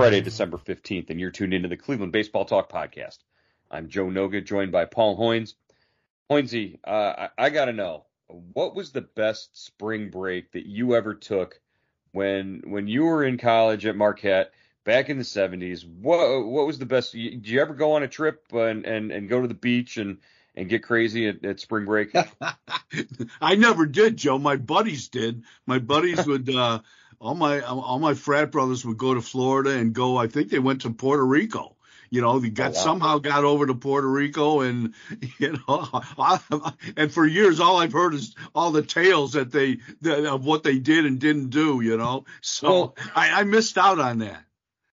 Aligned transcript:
Friday, 0.00 0.22
December 0.22 0.56
15th, 0.56 1.10
and 1.10 1.20
you're 1.20 1.30
tuned 1.30 1.52
into 1.52 1.68
the 1.68 1.76
Cleveland 1.76 2.10
Baseball 2.10 2.46
Talk 2.46 2.72
podcast. 2.72 3.18
I'm 3.70 3.90
Joe 3.90 4.06
Noga, 4.06 4.42
joined 4.42 4.72
by 4.72 4.86
Paul 4.86 5.18
Hoynes. 5.18 5.52
Hoynesy, 6.30 6.78
uh, 6.86 7.28
I, 7.28 7.28
I 7.36 7.50
got 7.50 7.66
to 7.66 7.74
know, 7.74 8.06
what 8.26 8.74
was 8.74 8.92
the 8.92 9.02
best 9.02 9.62
spring 9.62 10.08
break 10.08 10.52
that 10.52 10.64
you 10.64 10.96
ever 10.96 11.12
took 11.12 11.60
when 12.12 12.62
when 12.64 12.88
you 12.88 13.04
were 13.04 13.22
in 13.22 13.36
college 13.36 13.84
at 13.84 13.94
Marquette 13.94 14.52
back 14.84 15.10
in 15.10 15.18
the 15.18 15.22
70s? 15.22 15.86
What 15.86 16.46
what 16.46 16.66
was 16.66 16.78
the 16.78 16.86
best? 16.86 17.12
Did 17.12 17.46
you 17.46 17.60
ever 17.60 17.74
go 17.74 17.92
on 17.92 18.02
a 18.02 18.08
trip 18.08 18.46
and 18.52 18.86
and, 18.86 19.12
and 19.12 19.28
go 19.28 19.42
to 19.42 19.48
the 19.48 19.52
beach 19.52 19.98
and 19.98 20.16
and 20.54 20.70
get 20.70 20.82
crazy 20.82 21.28
at, 21.28 21.44
at 21.44 21.60
spring 21.60 21.84
break? 21.84 22.16
I 23.42 23.54
never 23.54 23.84
did, 23.84 24.16
Joe. 24.16 24.38
My 24.38 24.56
buddies 24.56 25.08
did. 25.08 25.42
My 25.66 25.78
buddies 25.78 26.26
would. 26.26 26.48
Uh, 26.48 26.80
all 27.20 27.34
my 27.34 27.60
all 27.60 27.98
my 27.98 28.14
frat 28.14 28.50
brothers 28.50 28.84
would 28.84 28.96
go 28.96 29.14
to 29.14 29.20
Florida 29.20 29.70
and 29.70 29.92
go. 29.92 30.16
I 30.16 30.26
think 30.26 30.50
they 30.50 30.58
went 30.58 30.82
to 30.82 30.90
Puerto 30.90 31.24
Rico. 31.24 31.76
You 32.08 32.22
know, 32.22 32.40
they 32.40 32.48
got 32.50 32.72
oh, 32.72 32.74
wow. 32.74 32.80
somehow 32.80 33.18
got 33.18 33.44
over 33.44 33.66
to 33.66 33.74
Puerto 33.74 34.08
Rico, 34.08 34.62
and 34.62 34.94
you 35.38 35.58
know, 35.68 36.02
and 36.96 37.12
for 37.12 37.26
years 37.26 37.60
all 37.60 37.76
I've 37.76 37.92
heard 37.92 38.14
is 38.14 38.34
all 38.54 38.72
the 38.72 38.82
tales 38.82 39.34
that 39.34 39.52
they 39.52 39.78
that, 40.00 40.24
of 40.24 40.44
what 40.44 40.64
they 40.64 40.78
did 40.78 41.04
and 41.06 41.20
didn't 41.20 41.50
do. 41.50 41.80
You 41.82 41.96
know, 41.96 42.24
so 42.40 42.68
well, 42.68 42.96
I, 43.14 43.40
I 43.40 43.44
missed 43.44 43.78
out 43.78 44.00
on 44.00 44.18
that. 44.18 44.42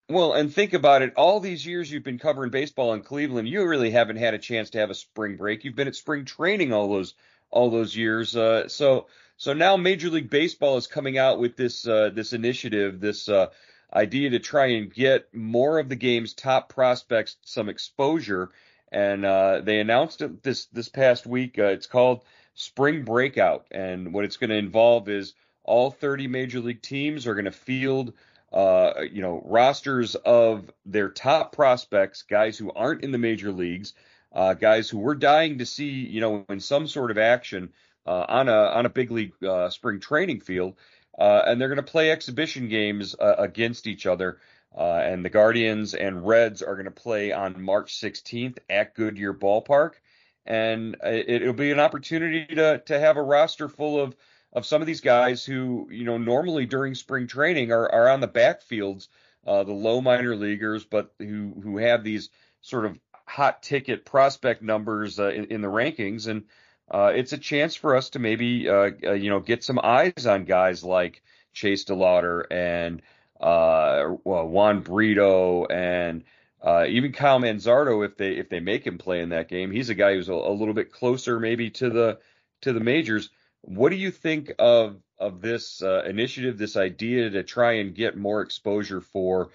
Well, 0.09 0.33
and 0.33 0.53
think 0.53 0.73
about 0.73 1.01
it. 1.01 1.13
All 1.15 1.39
these 1.39 1.65
years 1.65 1.91
you've 1.91 2.03
been 2.03 2.19
covering 2.19 2.49
baseball 2.49 2.93
in 2.93 3.01
Cleveland, 3.01 3.49
you 3.49 3.65
really 3.65 3.91
haven't 3.91 4.15
had 4.15 4.33
a 4.33 4.39
chance 4.39 4.69
to 4.69 4.77
have 4.77 4.89
a 4.89 4.95
spring 4.95 5.35
break. 5.35 5.65
You've 5.65 5.75
been 5.75 5.89
at 5.89 5.95
spring 5.95 6.23
training 6.23 6.71
all 6.71 6.89
those 6.89 7.13
all 7.49 7.71
those 7.71 7.95
years. 7.95 8.35
Uh, 8.35 8.67
so 8.67 9.07
so 9.37 9.53
now 9.53 9.77
Major 9.77 10.09
League 10.09 10.31
Baseball 10.31 10.77
is 10.77 10.87
coming 10.87 11.17
out 11.17 11.39
with 11.39 11.55
this 11.55 11.87
uh, 11.87 12.09
this 12.13 12.33
initiative, 12.33 12.99
this 12.99 13.29
uh, 13.29 13.47
idea 13.93 14.31
to 14.31 14.39
try 14.39 14.67
and 14.67 14.93
get 14.93 15.33
more 15.33 15.77
of 15.79 15.89
the 15.89 15.95
game's 15.95 16.33
top 16.33 16.69
prospects 16.69 17.37
some 17.43 17.69
exposure. 17.69 18.49
And 18.91 19.25
uh, 19.25 19.61
they 19.61 19.79
announced 19.79 20.21
it 20.21 20.41
this 20.41 20.65
this 20.67 20.89
past 20.89 21.27
week. 21.27 21.59
Uh, 21.59 21.65
it's 21.65 21.85
called 21.85 22.23
Spring 22.55 23.03
Breakout, 23.03 23.67
and 23.69 24.11
what 24.11 24.25
it's 24.25 24.37
going 24.37 24.49
to 24.49 24.55
involve 24.55 25.07
is 25.07 25.35
all 25.63 25.91
30 25.91 26.27
major 26.27 26.59
league 26.59 26.81
teams 26.81 27.27
are 27.27 27.35
going 27.35 27.45
to 27.45 27.51
field 27.51 28.13
uh, 28.51 29.01
you 29.11 29.21
know 29.21 29.43
rosters 29.45 30.15
of 30.15 30.71
their 30.85 31.09
top 31.09 31.51
prospects, 31.51 32.23
guys 32.23 32.57
who 32.57 32.71
aren't 32.71 33.03
in 33.03 33.11
the 33.11 33.17
major 33.19 33.51
leagues, 33.51 33.93
uh, 34.31 34.55
guys 34.55 34.89
who 34.89 34.97
we're 34.97 35.15
dying 35.15 35.59
to 35.59 35.65
see, 35.65 35.89
you 35.89 36.21
know, 36.21 36.45
in 36.49 36.59
some 36.59 36.87
sort 36.87 37.11
of 37.11 37.19
action 37.19 37.71
uh, 38.07 38.25
on 38.29 38.49
a 38.49 38.55
on 38.55 38.85
a 38.85 38.89
big 38.89 39.11
league 39.11 39.33
uh, 39.43 39.69
spring 39.69 39.99
training 39.99 40.39
field, 40.39 40.75
uh, 41.19 41.43
and 41.45 41.59
they're 41.59 41.67
going 41.67 41.75
to 41.77 41.83
play 41.83 42.09
exhibition 42.09 42.69
games 42.69 43.15
uh, 43.19 43.35
against 43.37 43.85
each 43.85 44.05
other. 44.05 44.39
Uh, 44.75 45.01
and 45.03 45.25
the 45.25 45.29
Guardians 45.29 45.93
and 45.95 46.27
Reds 46.27 46.61
are 46.61 46.75
going 46.75 46.85
to 46.85 46.91
play 46.91 47.31
on 47.31 47.61
March 47.61 47.99
16th 47.99 48.57
at 48.69 48.93
Goodyear 48.93 49.33
Ballpark, 49.33 49.93
and 50.45 50.95
it, 51.01 51.41
will 51.41 51.53
be 51.53 51.71
an 51.71 51.79
opportunity 51.79 52.45
to 52.55 52.79
to 52.85 52.99
have 52.99 53.17
a 53.17 53.23
roster 53.23 53.67
full 53.67 53.99
of 53.99 54.15
of 54.53 54.65
some 54.65 54.81
of 54.81 54.87
these 54.87 55.01
guys 55.01 55.43
who 55.43 55.87
you 55.91 56.05
know 56.05 56.17
normally 56.17 56.65
during 56.65 56.95
spring 56.95 57.27
training 57.27 57.71
are 57.71 57.91
are 57.91 58.09
on 58.09 58.21
the 58.21 58.27
backfields, 58.27 59.07
uh, 59.45 59.63
the 59.63 59.73
low 59.73 59.99
minor 59.99 60.35
leaguers, 60.35 60.85
but 60.85 61.13
who 61.19 61.53
who 61.61 61.77
have 61.77 62.03
these 62.03 62.29
sort 62.61 62.85
of 62.85 62.99
hot 63.25 63.61
ticket 63.61 64.05
prospect 64.05 64.61
numbers 64.61 65.19
in, 65.19 65.45
in 65.45 65.61
the 65.61 65.67
rankings 65.67 66.27
and 66.27 66.43
uh, 66.89 67.11
it's 67.13 67.33
a 67.33 67.37
chance 67.37 67.75
for 67.75 67.95
us 67.95 68.11
to 68.11 68.19
maybe 68.19 68.69
uh, 68.69 68.91
uh, 69.03 69.13
you 69.13 69.29
know 69.29 69.39
get 69.39 69.63
some 69.63 69.79
eyes 69.81 70.25
on 70.25 70.45
guys 70.45 70.83
like 70.83 71.21
Chase 71.53 71.85
DeLauter 71.85 72.45
and 72.49 73.01
uh, 73.41 74.03
Juan 74.23 74.81
Brito 74.81 75.65
and 75.65 76.23
uh, 76.61 76.85
even 76.87 77.11
Kyle 77.11 77.39
Manzardo 77.39 78.05
if 78.05 78.15
they 78.17 78.31
if 78.31 78.49
they 78.49 78.59
make 78.59 78.87
him 78.87 78.97
play 78.97 79.21
in 79.21 79.29
that 79.29 79.49
game. 79.49 79.71
He's 79.71 79.89
a 79.89 79.95
guy 79.95 80.13
who's 80.13 80.29
a, 80.29 80.33
a, 80.33 80.53
little 80.53 80.73
bit 80.73 80.91
closer 80.91 81.39
maybe 81.39 81.69
to 81.71 81.89
the 81.89 82.19
to 82.61 82.73
the 82.73 82.79
majors. 82.79 83.29
What 83.61 83.89
do 83.89 83.97
you 83.97 84.11
think 84.11 84.53
of 84.57 85.01
of 85.19 85.41
this 85.41 85.81
uh, 85.81 86.03
initiative, 86.03 86.57
this 86.57 86.77
idea 86.77 87.29
to 87.31 87.43
try 87.43 87.73
and 87.73 87.93
get 87.93 88.15
more 88.15 88.41
exposure 88.41 89.01
for 89.01 89.49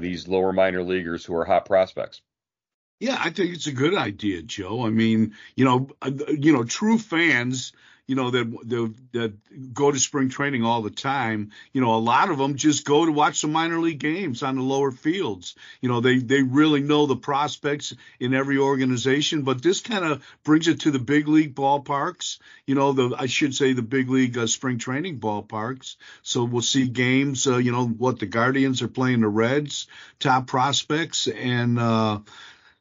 these 0.00 0.26
lower 0.26 0.52
minor 0.52 0.82
leaguers 0.82 1.24
who 1.24 1.34
are 1.34 1.44
hot 1.44 1.64
prospects? 1.64 2.20
Yeah, 2.98 3.16
I 3.18 3.30
think 3.30 3.54
it's 3.54 3.66
a 3.66 3.72
good 3.72 3.94
idea, 3.94 4.42
Joe. 4.42 4.86
I 4.86 4.90
mean, 4.90 5.34
you 5.54 5.64
know, 5.66 5.88
uh, 6.00 6.10
you 6.28 6.52
know, 6.54 6.64
true 6.64 6.98
fans, 6.98 7.72
you 8.06 8.14
know, 8.14 8.30
that 8.30 8.50
that, 8.68 8.94
that 9.12 9.74
go 9.74 9.90
to 9.92 9.98
spring 9.98 10.30
training 10.30 10.64
all 10.64 10.80
the 10.80 10.88
time, 10.90 11.50
you 11.74 11.82
know, 11.82 11.94
a 11.94 11.98
lot 11.98 12.30
of 12.30 12.38
them 12.38 12.54
just 12.56 12.86
go 12.86 13.04
to 13.04 13.12
watch 13.12 13.42
the 13.42 13.48
minor 13.48 13.78
league 13.80 13.98
games 13.98 14.42
on 14.42 14.56
the 14.56 14.62
lower 14.62 14.90
fields. 14.92 15.56
You 15.82 15.90
know, 15.90 16.00
they 16.00 16.18
they 16.20 16.40
really 16.42 16.80
know 16.80 17.04
the 17.04 17.16
prospects 17.16 17.92
in 18.18 18.32
every 18.32 18.56
organization, 18.56 19.42
but 19.42 19.62
this 19.62 19.82
kind 19.82 20.04
of 20.06 20.24
brings 20.42 20.66
it 20.66 20.80
to 20.82 20.90
the 20.90 20.98
big 20.98 21.28
league 21.28 21.54
ballparks. 21.54 22.38
You 22.66 22.76
know, 22.76 22.92
the 22.92 23.14
I 23.18 23.26
should 23.26 23.54
say 23.54 23.74
the 23.74 23.82
big 23.82 24.08
league 24.08 24.38
uh, 24.38 24.46
spring 24.46 24.78
training 24.78 25.20
ballparks. 25.20 25.96
So 26.22 26.44
we'll 26.44 26.62
see 26.62 26.88
games. 26.88 27.46
Uh, 27.46 27.58
you 27.58 27.72
know, 27.72 27.86
what 27.86 28.20
the 28.20 28.26
Guardians 28.26 28.80
are 28.80 28.88
playing 28.88 29.20
the 29.20 29.28
Reds, 29.28 29.86
top 30.18 30.46
prospects, 30.46 31.26
and 31.28 31.78
uh, 31.78 32.20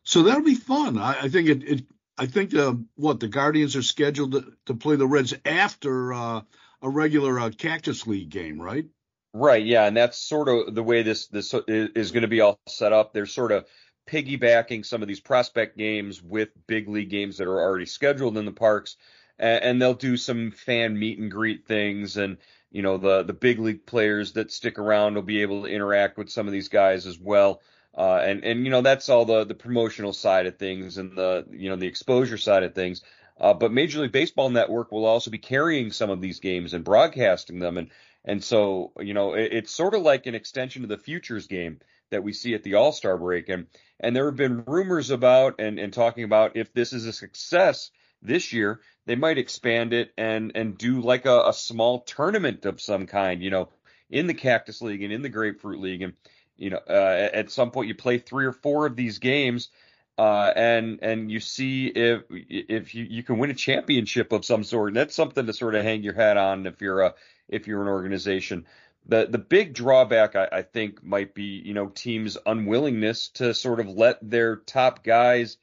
so 0.05 0.23
that'll 0.23 0.43
be 0.43 0.55
fun. 0.55 0.97
I, 0.97 1.23
I 1.23 1.29
think 1.29 1.49
it, 1.49 1.63
it. 1.63 1.85
I 2.17 2.27
think 2.27 2.55
uh, 2.55 2.75
what 2.95 3.19
the 3.19 3.27
Guardians 3.27 3.75
are 3.75 3.81
scheduled 3.81 4.31
to, 4.31 4.53
to 4.67 4.73
play 4.73 4.95
the 4.95 5.07
Reds 5.07 5.33
after 5.43 6.13
uh, 6.13 6.41
a 6.81 6.89
regular 6.89 7.37
uh, 7.39 7.49
Cactus 7.49 8.07
League 8.07 8.29
game, 8.29 8.61
right? 8.61 8.85
Right. 9.33 9.65
Yeah, 9.65 9.85
and 9.85 9.97
that's 9.97 10.17
sort 10.17 10.47
of 10.47 10.73
the 10.73 10.83
way 10.83 11.03
this 11.03 11.27
this 11.27 11.53
is 11.67 12.11
going 12.11 12.21
to 12.21 12.29
be 12.29 12.39
all 12.39 12.57
set 12.69 12.93
up. 12.93 13.11
They're 13.11 13.25
sort 13.25 13.51
of 13.51 13.65
piggybacking 14.07 14.85
some 14.85 15.01
of 15.01 15.07
these 15.07 15.19
prospect 15.19 15.77
games 15.77 16.21
with 16.21 16.49
big 16.67 16.87
league 16.87 17.09
games 17.09 17.37
that 17.37 17.47
are 17.47 17.59
already 17.59 17.85
scheduled 17.85 18.37
in 18.37 18.45
the 18.45 18.51
parks, 18.51 18.95
and, 19.37 19.63
and 19.63 19.81
they'll 19.81 19.93
do 19.93 20.15
some 20.15 20.51
fan 20.51 20.97
meet 20.97 21.19
and 21.19 21.29
greet 21.31 21.65
things, 21.67 22.15
and 22.15 22.37
you 22.71 22.81
know 22.81 22.97
the 22.97 23.23
the 23.23 23.33
big 23.33 23.59
league 23.59 23.85
players 23.85 24.33
that 24.33 24.51
stick 24.51 24.79
around 24.79 25.15
will 25.15 25.21
be 25.21 25.41
able 25.41 25.63
to 25.63 25.69
interact 25.69 26.17
with 26.17 26.29
some 26.29 26.47
of 26.47 26.53
these 26.53 26.69
guys 26.69 27.05
as 27.05 27.19
well. 27.19 27.61
Uh, 27.97 28.19
and 28.23 28.43
and 28.43 28.65
you 28.65 28.71
know 28.71 28.81
that's 28.81 29.07
all 29.07 29.25
the 29.25 29.45
the 29.45 29.55
promotional 29.55 30.11
side 30.11 30.47
of 30.47 30.57
things 30.57 30.97
and 30.97 31.17
the 31.17 31.45
you 31.51 31.69
know 31.69 31.77
the 31.77 31.87
exposure 31.87 32.37
side 32.37 32.63
of 32.63 32.75
things. 32.75 33.01
Uh, 33.39 33.53
but 33.53 33.71
Major 33.71 34.01
League 34.01 34.11
Baseball 34.11 34.49
Network 34.49 34.91
will 34.91 35.05
also 35.05 35.31
be 35.31 35.37
carrying 35.37 35.91
some 35.91 36.09
of 36.09 36.21
these 36.21 36.39
games 36.39 36.73
and 36.73 36.83
broadcasting 36.83 37.59
them, 37.59 37.77
and 37.77 37.89
and 38.25 38.43
so 38.43 38.91
you 38.99 39.13
know 39.13 39.33
it, 39.33 39.53
it's 39.53 39.71
sort 39.71 39.93
of 39.93 40.01
like 40.01 40.25
an 40.25 40.35
extension 40.35 40.83
of 40.83 40.89
the 40.89 40.97
futures 40.97 41.47
game 41.47 41.79
that 42.11 42.23
we 42.23 42.33
see 42.33 42.53
at 42.53 42.63
the 42.63 42.75
All 42.75 42.91
Star 42.91 43.17
break, 43.17 43.47
and 43.47 43.67
and 43.99 44.13
there 44.13 44.25
have 44.25 44.35
been 44.35 44.63
rumors 44.65 45.09
about 45.09 45.55
and 45.59 45.79
and 45.79 45.93
talking 45.93 46.25
about 46.25 46.57
if 46.57 46.73
this 46.73 46.91
is 46.91 47.05
a 47.05 47.13
success 47.13 47.91
this 48.21 48.51
year, 48.51 48.81
they 49.05 49.15
might 49.15 49.37
expand 49.37 49.93
it 49.93 50.11
and 50.17 50.51
and 50.55 50.77
do 50.77 51.01
like 51.01 51.25
a, 51.25 51.43
a 51.47 51.53
small 51.53 52.01
tournament 52.01 52.65
of 52.65 52.81
some 52.81 53.07
kind, 53.07 53.41
you 53.41 53.51
know, 53.51 53.69
in 54.09 54.27
the 54.27 54.33
Cactus 54.33 54.81
League 54.81 55.03
and 55.03 55.13
in 55.13 55.21
the 55.21 55.29
Grapefruit 55.29 55.79
League, 55.79 56.01
and 56.01 56.13
you 56.57 56.69
know, 56.69 56.79
uh, 56.89 57.29
at 57.33 57.51
some 57.51 57.71
point 57.71 57.87
you 57.87 57.95
play 57.95 58.17
three 58.17 58.45
or 58.45 58.51
four 58.51 58.85
of 58.85 58.95
these 58.95 59.19
games, 59.19 59.69
uh, 60.17 60.51
and 60.55 60.99
and 61.01 61.31
you 61.31 61.39
see 61.39 61.87
if 61.87 62.23
if 62.29 62.95
you, 62.95 63.05
you 63.09 63.23
can 63.23 63.37
win 63.37 63.51
a 63.51 63.55
championship 63.55 64.31
of 64.31 64.45
some 64.45 64.63
sort. 64.63 64.89
And 64.89 64.97
that's 64.97 65.15
something 65.15 65.45
to 65.45 65.53
sort 65.53 65.75
of 65.75 65.83
hang 65.83 66.03
your 66.03 66.13
hat 66.13 66.37
on 66.37 66.65
if 66.65 66.81
you're 66.81 67.01
a 67.01 67.13
if 67.49 67.67
you're 67.67 67.81
an 67.81 67.87
organization. 67.87 68.65
The 69.07 69.27
the 69.29 69.37
big 69.37 69.73
drawback 69.73 70.35
I, 70.35 70.47
I 70.51 70.61
think 70.61 71.03
might 71.03 71.33
be 71.33 71.61
you 71.63 71.73
know 71.73 71.87
teams' 71.87 72.37
unwillingness 72.45 73.29
to 73.35 73.53
sort 73.53 73.79
of 73.79 73.87
let 73.89 74.17
their 74.21 74.55
top 74.55 75.03
guys. 75.03 75.57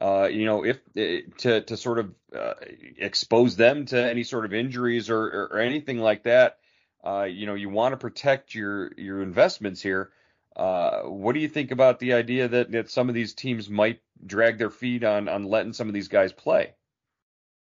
Uh, 0.00 0.28
you 0.32 0.46
know, 0.46 0.64
if 0.64 0.80
eh, 0.96 1.20
to 1.38 1.60
to 1.60 1.76
sort 1.76 2.00
of 2.00 2.12
uh, 2.36 2.54
expose 2.98 3.56
them 3.56 3.84
to 3.86 4.02
any 4.02 4.24
sort 4.24 4.44
of 4.44 4.52
injuries 4.52 5.10
or, 5.10 5.22
or, 5.22 5.48
or 5.52 5.58
anything 5.60 5.98
like 5.98 6.24
that. 6.24 6.58
Uh, 7.04 7.24
you 7.24 7.46
know, 7.46 7.54
you 7.54 7.68
want 7.68 7.92
to 7.92 7.96
protect 7.96 8.54
your 8.54 8.92
your 8.96 9.22
investments 9.22 9.80
here. 9.80 10.10
Uh, 10.56 11.02
what 11.02 11.32
do 11.32 11.40
you 11.40 11.48
think 11.48 11.70
about 11.70 11.98
the 11.98 12.12
idea 12.12 12.48
that, 12.48 12.72
that 12.72 12.90
some 12.90 13.08
of 13.08 13.14
these 13.14 13.34
teams 13.34 13.70
might 13.70 14.00
drag 14.24 14.58
their 14.58 14.70
feet 14.70 15.02
on 15.04 15.28
on 15.28 15.44
letting 15.44 15.72
some 15.72 15.88
of 15.88 15.94
these 15.94 16.08
guys 16.08 16.32
play? 16.32 16.74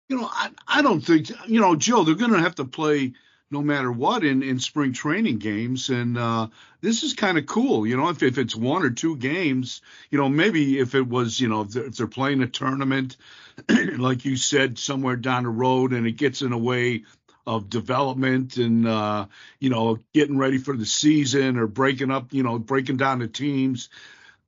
You 0.08 0.20
know, 0.20 0.28
I, 0.30 0.50
I 0.68 0.82
don't 0.82 1.00
think 1.00 1.30
you 1.48 1.60
know, 1.60 1.74
Joe. 1.74 2.04
They're 2.04 2.14
going 2.14 2.32
to 2.32 2.40
have 2.40 2.54
to 2.56 2.64
play 2.64 3.14
no 3.50 3.62
matter 3.62 3.90
what 3.90 4.24
in, 4.24 4.42
in 4.42 4.58
spring 4.58 4.92
training 4.92 5.38
games, 5.38 5.88
and 5.88 6.18
uh, 6.18 6.48
this 6.80 7.02
is 7.02 7.14
kind 7.14 7.38
of 7.38 7.46
cool. 7.46 7.86
You 7.86 7.96
know, 7.96 8.08
if 8.08 8.22
if 8.22 8.38
it's 8.38 8.54
one 8.54 8.82
or 8.82 8.90
two 8.90 9.16
games, 9.16 9.82
you 10.10 10.18
know, 10.18 10.28
maybe 10.28 10.78
if 10.78 10.94
it 10.94 11.06
was, 11.08 11.40
you 11.40 11.48
know, 11.48 11.62
if 11.62 11.70
they're, 11.70 11.86
if 11.86 11.96
they're 11.96 12.06
playing 12.06 12.42
a 12.42 12.46
tournament, 12.46 13.16
like 13.98 14.24
you 14.24 14.36
said, 14.36 14.78
somewhere 14.78 15.16
down 15.16 15.44
the 15.44 15.48
road, 15.48 15.92
and 15.92 16.06
it 16.06 16.12
gets 16.12 16.42
in 16.42 16.52
a 16.52 16.58
way 16.58 17.04
of 17.46 17.70
development 17.70 18.56
and 18.56 18.86
uh, 18.86 19.26
you 19.60 19.70
know 19.70 19.98
getting 20.12 20.38
ready 20.38 20.58
for 20.58 20.76
the 20.76 20.86
season 20.86 21.58
or 21.58 21.66
breaking 21.66 22.10
up, 22.10 22.32
you 22.32 22.42
know, 22.42 22.58
breaking 22.58 22.96
down 22.96 23.20
the 23.20 23.28
teams. 23.28 23.88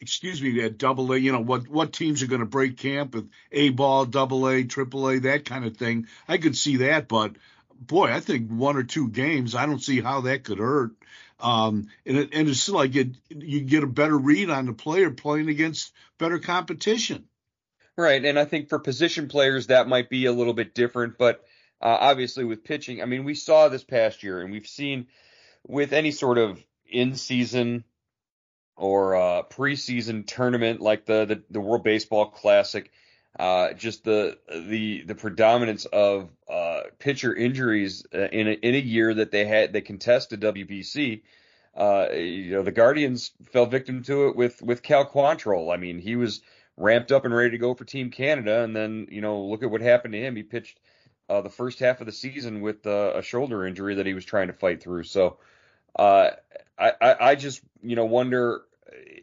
excuse 0.00 0.42
me, 0.42 0.62
at 0.62 0.78
double 0.78 1.12
A, 1.12 1.18
you 1.18 1.32
know, 1.32 1.40
what 1.40 1.68
what 1.68 1.92
teams 1.92 2.22
are 2.22 2.26
going 2.26 2.40
to 2.40 2.46
break 2.46 2.76
camp 2.76 3.14
with 3.14 3.30
A 3.52 3.70
ball, 3.70 4.04
double 4.04 4.48
A, 4.48 4.64
triple 4.64 5.08
A, 5.08 5.18
that 5.20 5.44
kind 5.44 5.64
of 5.64 5.76
thing. 5.76 6.06
I 6.28 6.38
could 6.38 6.56
see 6.56 6.76
that, 6.78 7.08
but 7.08 7.36
boy, 7.80 8.10
I 8.10 8.20
think 8.20 8.50
one 8.50 8.76
or 8.76 8.82
two 8.82 9.08
games, 9.08 9.54
I 9.54 9.66
don't 9.66 9.82
see 9.82 10.00
how 10.00 10.22
that 10.22 10.44
could 10.44 10.58
hurt. 10.58 10.92
Um, 11.38 11.88
and, 12.06 12.16
it, 12.16 12.30
and 12.32 12.48
it's 12.48 12.68
like 12.68 12.96
it, 12.96 13.08
you 13.28 13.60
get 13.60 13.84
a 13.84 13.88
better 13.88 14.16
read 14.16 14.48
on 14.48 14.66
the 14.66 14.72
player 14.72 15.10
playing 15.10 15.48
against 15.48 15.92
better 16.18 16.38
competition. 16.38 17.24
Right, 17.96 18.24
and 18.24 18.38
I 18.38 18.44
think 18.44 18.68
for 18.68 18.78
position 18.78 19.28
players 19.28 19.68
that 19.68 19.88
might 19.88 20.10
be 20.10 20.26
a 20.26 20.32
little 20.32 20.52
bit 20.52 20.74
different, 20.74 21.16
but 21.18 21.44
uh, 21.80 21.96
obviously 22.00 22.44
with 22.44 22.64
pitching, 22.64 23.02
I 23.02 23.04
mean, 23.06 23.24
we 23.24 23.34
saw 23.34 23.68
this 23.68 23.84
past 23.84 24.22
year, 24.22 24.40
and 24.40 24.52
we've 24.52 24.66
seen 24.66 25.06
with 25.66 25.92
any 25.92 26.10
sort 26.10 26.38
of 26.38 26.62
in-season 26.86 27.84
or 28.76 29.16
uh, 29.16 29.42
preseason 29.44 30.26
tournament 30.26 30.80
like 30.80 31.06
the, 31.06 31.24
the 31.24 31.42
the 31.50 31.60
World 31.60 31.82
Baseball 31.82 32.26
Classic, 32.26 32.90
uh, 33.38 33.72
just 33.72 34.04
the 34.04 34.38
the 34.50 35.02
the 35.02 35.14
predominance 35.14 35.86
of 35.86 36.30
uh, 36.48 36.82
pitcher 36.98 37.34
injuries 37.34 38.04
uh, 38.14 38.28
in 38.28 38.48
a, 38.48 38.52
in 38.52 38.74
a 38.74 38.78
year 38.78 39.14
that 39.14 39.30
they 39.30 39.46
had 39.46 39.72
they 39.72 39.80
contested 39.80 40.40
WBC. 40.40 41.22
Uh, 41.74 42.08
you 42.12 42.52
know, 42.52 42.62
the 42.62 42.72
Guardians 42.72 43.32
fell 43.52 43.66
victim 43.66 44.02
to 44.04 44.28
it 44.28 44.36
with 44.36 44.62
with 44.62 44.82
Cal 44.82 45.06
Quantrill. 45.06 45.72
I 45.72 45.76
mean, 45.76 45.98
he 45.98 46.16
was 46.16 46.42
ramped 46.76 47.12
up 47.12 47.24
and 47.24 47.34
ready 47.34 47.50
to 47.50 47.58
go 47.58 47.74
for 47.74 47.84
Team 47.84 48.10
Canada. 48.10 48.62
And 48.62 48.74
then, 48.74 49.08
you 49.10 49.20
know, 49.20 49.42
look 49.44 49.62
at 49.62 49.70
what 49.70 49.80
happened 49.80 50.12
to 50.12 50.20
him. 50.20 50.36
He 50.36 50.42
pitched 50.42 50.78
uh, 51.28 51.40
the 51.40 51.50
first 51.50 51.78
half 51.78 52.00
of 52.00 52.06
the 52.06 52.12
season 52.12 52.60
with 52.60 52.86
uh, 52.86 53.12
a 53.14 53.22
shoulder 53.22 53.66
injury 53.66 53.96
that 53.96 54.06
he 54.06 54.14
was 54.14 54.24
trying 54.24 54.48
to 54.48 54.52
fight 54.52 54.82
through. 54.82 55.04
So 55.04 55.38
uh, 55.98 56.30
I, 56.78 56.92
I, 57.00 57.16
I 57.20 57.34
just, 57.34 57.60
you 57.82 57.96
know, 57.96 58.04
wonder, 58.04 58.62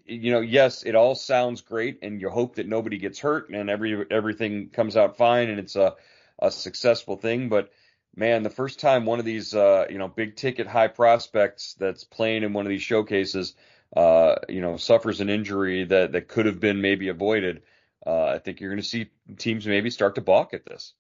you 0.06 0.32
know, 0.32 0.42
yes, 0.42 0.84
it 0.84 0.96
all 0.96 1.16
sounds 1.16 1.62
great, 1.62 2.00
and 2.02 2.20
you 2.20 2.30
hope 2.30 2.56
that 2.56 2.68
nobody 2.68 2.98
gets 2.98 3.20
hurt 3.20 3.50
and 3.50 3.70
every 3.70 4.06
everything 4.12 4.70
comes 4.70 4.98
out 4.98 5.18
fine 5.18 5.50
and 5.50 5.60
it's 5.60 5.76
a, 5.76 5.96
a 6.40 6.52
successful 6.52 7.16
thing. 7.16 7.50
But 7.50 7.72
man, 8.16 8.44
the 8.44 8.50
first 8.50 8.80
time 8.80 9.06
one 9.06 9.20
of 9.20 9.26
these, 9.26 9.54
uh, 9.56 9.86
you 9.90 9.98
know, 9.98 10.08
big 10.08 10.36
ticket 10.36 10.68
high 10.68 10.90
prospects 10.90 11.76
that's 11.80 12.04
playing 12.04 12.44
in 12.44 12.54
one 12.54 12.66
of 12.66 12.70
these 12.70 12.84
showcases 12.84 13.56
uh, 13.96 14.36
you 14.50 14.62
know, 14.62 14.78
suffers 14.78 15.22
an 15.22 15.30
injury 15.30 15.84
that 15.86 16.14
that 16.14 16.28
could 16.28 16.46
have 16.46 16.60
been 16.60 16.82
maybe 16.82 17.10
avoided, 17.10 17.62
uh, 18.06 18.26
I 18.26 18.40
think 18.40 18.60
you're 18.60 18.72
going 18.72 18.82
to 18.82 18.88
see 18.88 19.10
teams 19.38 19.68
maybe 19.68 19.90
start 19.90 20.16
to 20.16 20.22
balk 20.22 20.54
at 20.54 20.66
this. 20.66 20.94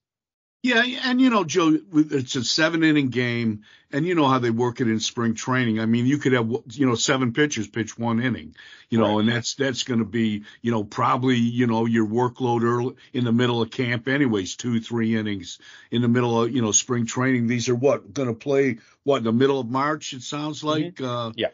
Yeah, 0.64 0.82
and 1.04 1.20
you 1.20 1.30
know, 1.30 1.44
Joe, 1.44 1.78
it's 1.94 2.38
a 2.38 2.44
seven 2.44 2.86
inning 2.86 3.10
game, 3.10 3.64
and 3.92 4.08
you 4.08 4.16
know 4.16 4.30
how 4.30 4.40
they 4.40 4.50
work 4.50 4.80
it 4.80 4.88
in 4.88 5.02
spring 5.02 5.34
training. 5.34 5.82
I 5.82 5.86
mean, 5.86 6.06
you 6.06 6.18
could 6.18 6.32
have 6.32 6.50
you 6.72 6.86
know 6.86 6.96
seven 6.96 7.34
pitchers 7.34 7.68
pitch 7.68 7.98
one 8.00 8.22
inning, 8.22 8.56
you 8.90 8.98
know, 8.98 9.16
right. 9.16 9.20
and 9.20 9.30
that's 9.30 9.56
that's 9.56 9.84
going 9.84 10.00
to 10.00 10.06
be 10.06 10.46
you 10.62 10.72
know 10.72 10.86
probably 10.86 11.36
you 11.36 11.68
know 11.68 11.86
your 11.86 12.08
workload 12.08 12.64
early 12.64 12.96
in 13.12 13.26
the 13.26 13.34
middle 13.34 13.62
of 13.62 13.72
camp, 13.72 14.08
anyways, 14.08 14.56
two 14.56 14.80
three 14.80 15.18
innings 15.18 15.60
in 15.92 16.02
the 16.02 16.08
middle 16.08 16.42
of 16.42 16.52
you 16.52 16.62
know 16.62 16.72
spring 16.72 17.06
training. 17.06 17.48
These 17.48 17.68
are 17.68 17.76
what 17.76 18.14
going 18.14 18.30
to 18.30 18.34
play 18.34 18.78
what 19.04 19.18
in 19.18 19.26
the 19.26 19.34
middle 19.34 19.60
of 19.60 19.68
March? 19.68 20.14
It 20.14 20.24
sounds 20.24 20.60
mm-hmm. 20.60 20.68
like. 20.68 20.96
Mm-hmm. 20.96 21.06
Uh, 21.06 21.32
yeah. 21.36 21.50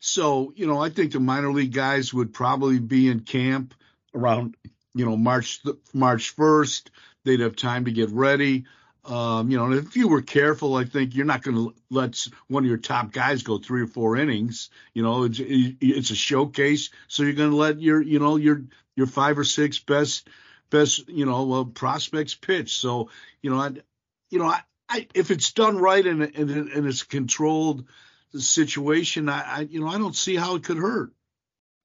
So, 0.00 0.52
you 0.54 0.66
know, 0.66 0.80
I 0.80 0.90
think 0.90 1.12
the 1.12 1.20
minor 1.20 1.50
league 1.50 1.72
guys 1.72 2.14
would 2.14 2.32
probably 2.32 2.78
be 2.78 3.08
in 3.08 3.20
camp 3.20 3.74
around, 4.14 4.56
you 4.94 5.04
know, 5.04 5.16
March 5.16 5.60
March 5.92 6.36
1st. 6.36 6.90
They'd 7.28 7.40
have 7.40 7.56
time 7.56 7.84
to 7.84 7.92
get 7.92 8.08
ready. 8.08 8.64
Um, 9.04 9.50
you 9.50 9.58
know, 9.58 9.70
if 9.72 9.96
you 9.96 10.08
were 10.08 10.22
careful, 10.22 10.76
I 10.76 10.84
think 10.84 11.14
you're 11.14 11.26
not 11.26 11.42
going 11.42 11.56
to 11.56 11.74
let 11.90 12.26
one 12.46 12.64
of 12.64 12.68
your 12.68 12.78
top 12.78 13.12
guys 13.12 13.42
go 13.42 13.58
three 13.58 13.82
or 13.82 13.86
four 13.86 14.16
innings. 14.16 14.70
You 14.94 15.02
know, 15.02 15.24
it's 15.24 15.38
it's 15.40 16.10
a 16.10 16.16
showcase, 16.16 16.88
so 17.06 17.22
you're 17.22 17.34
going 17.34 17.50
to 17.50 17.56
let 17.56 17.82
your, 17.82 18.00
you 18.00 18.18
know, 18.18 18.36
your 18.36 18.62
your 18.96 19.06
five 19.06 19.38
or 19.38 19.44
six 19.44 19.78
best 19.78 20.26
best, 20.70 21.06
you 21.06 21.26
know, 21.26 21.52
uh, 21.52 21.64
prospects 21.64 22.34
pitch. 22.34 22.78
So, 22.78 23.10
you 23.42 23.50
know, 23.50 23.58
I, 23.58 23.72
you 24.30 24.38
know, 24.38 24.46
I, 24.46 24.60
I 24.88 25.06
if 25.14 25.30
it's 25.30 25.52
done 25.52 25.76
right 25.76 26.06
and 26.06 26.22
and, 26.22 26.50
and 26.50 26.86
it's 26.86 27.02
controlled 27.02 27.84
situation, 28.34 29.28
I, 29.28 29.42
I 29.42 29.60
you 29.60 29.80
know 29.80 29.88
I 29.88 29.98
don't 29.98 30.16
see 30.16 30.36
how 30.36 30.56
it 30.56 30.64
could 30.64 30.78
hurt. 30.78 31.12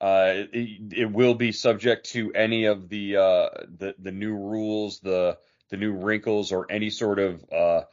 Uh, 0.03 0.47
it, 0.51 0.93
it, 0.93 1.11
will 1.13 1.33
be 1.33 1.53
subject 1.53 2.07
to 2.07 2.33
any 2.33 2.65
of 2.65 2.89
the 2.89 3.15
uh, 3.15 3.47
the 3.77 3.95
the 3.97 4.11
new 4.11 4.35
rules, 4.35 4.99
the 4.99 5.37
the 5.69 5.77
new 5.77 5.93
wrinkles, 5.93 6.51
or 6.51 6.69
any 6.69 6.89
sort 6.89 7.19
of 7.19 7.45
uh, 7.49 7.83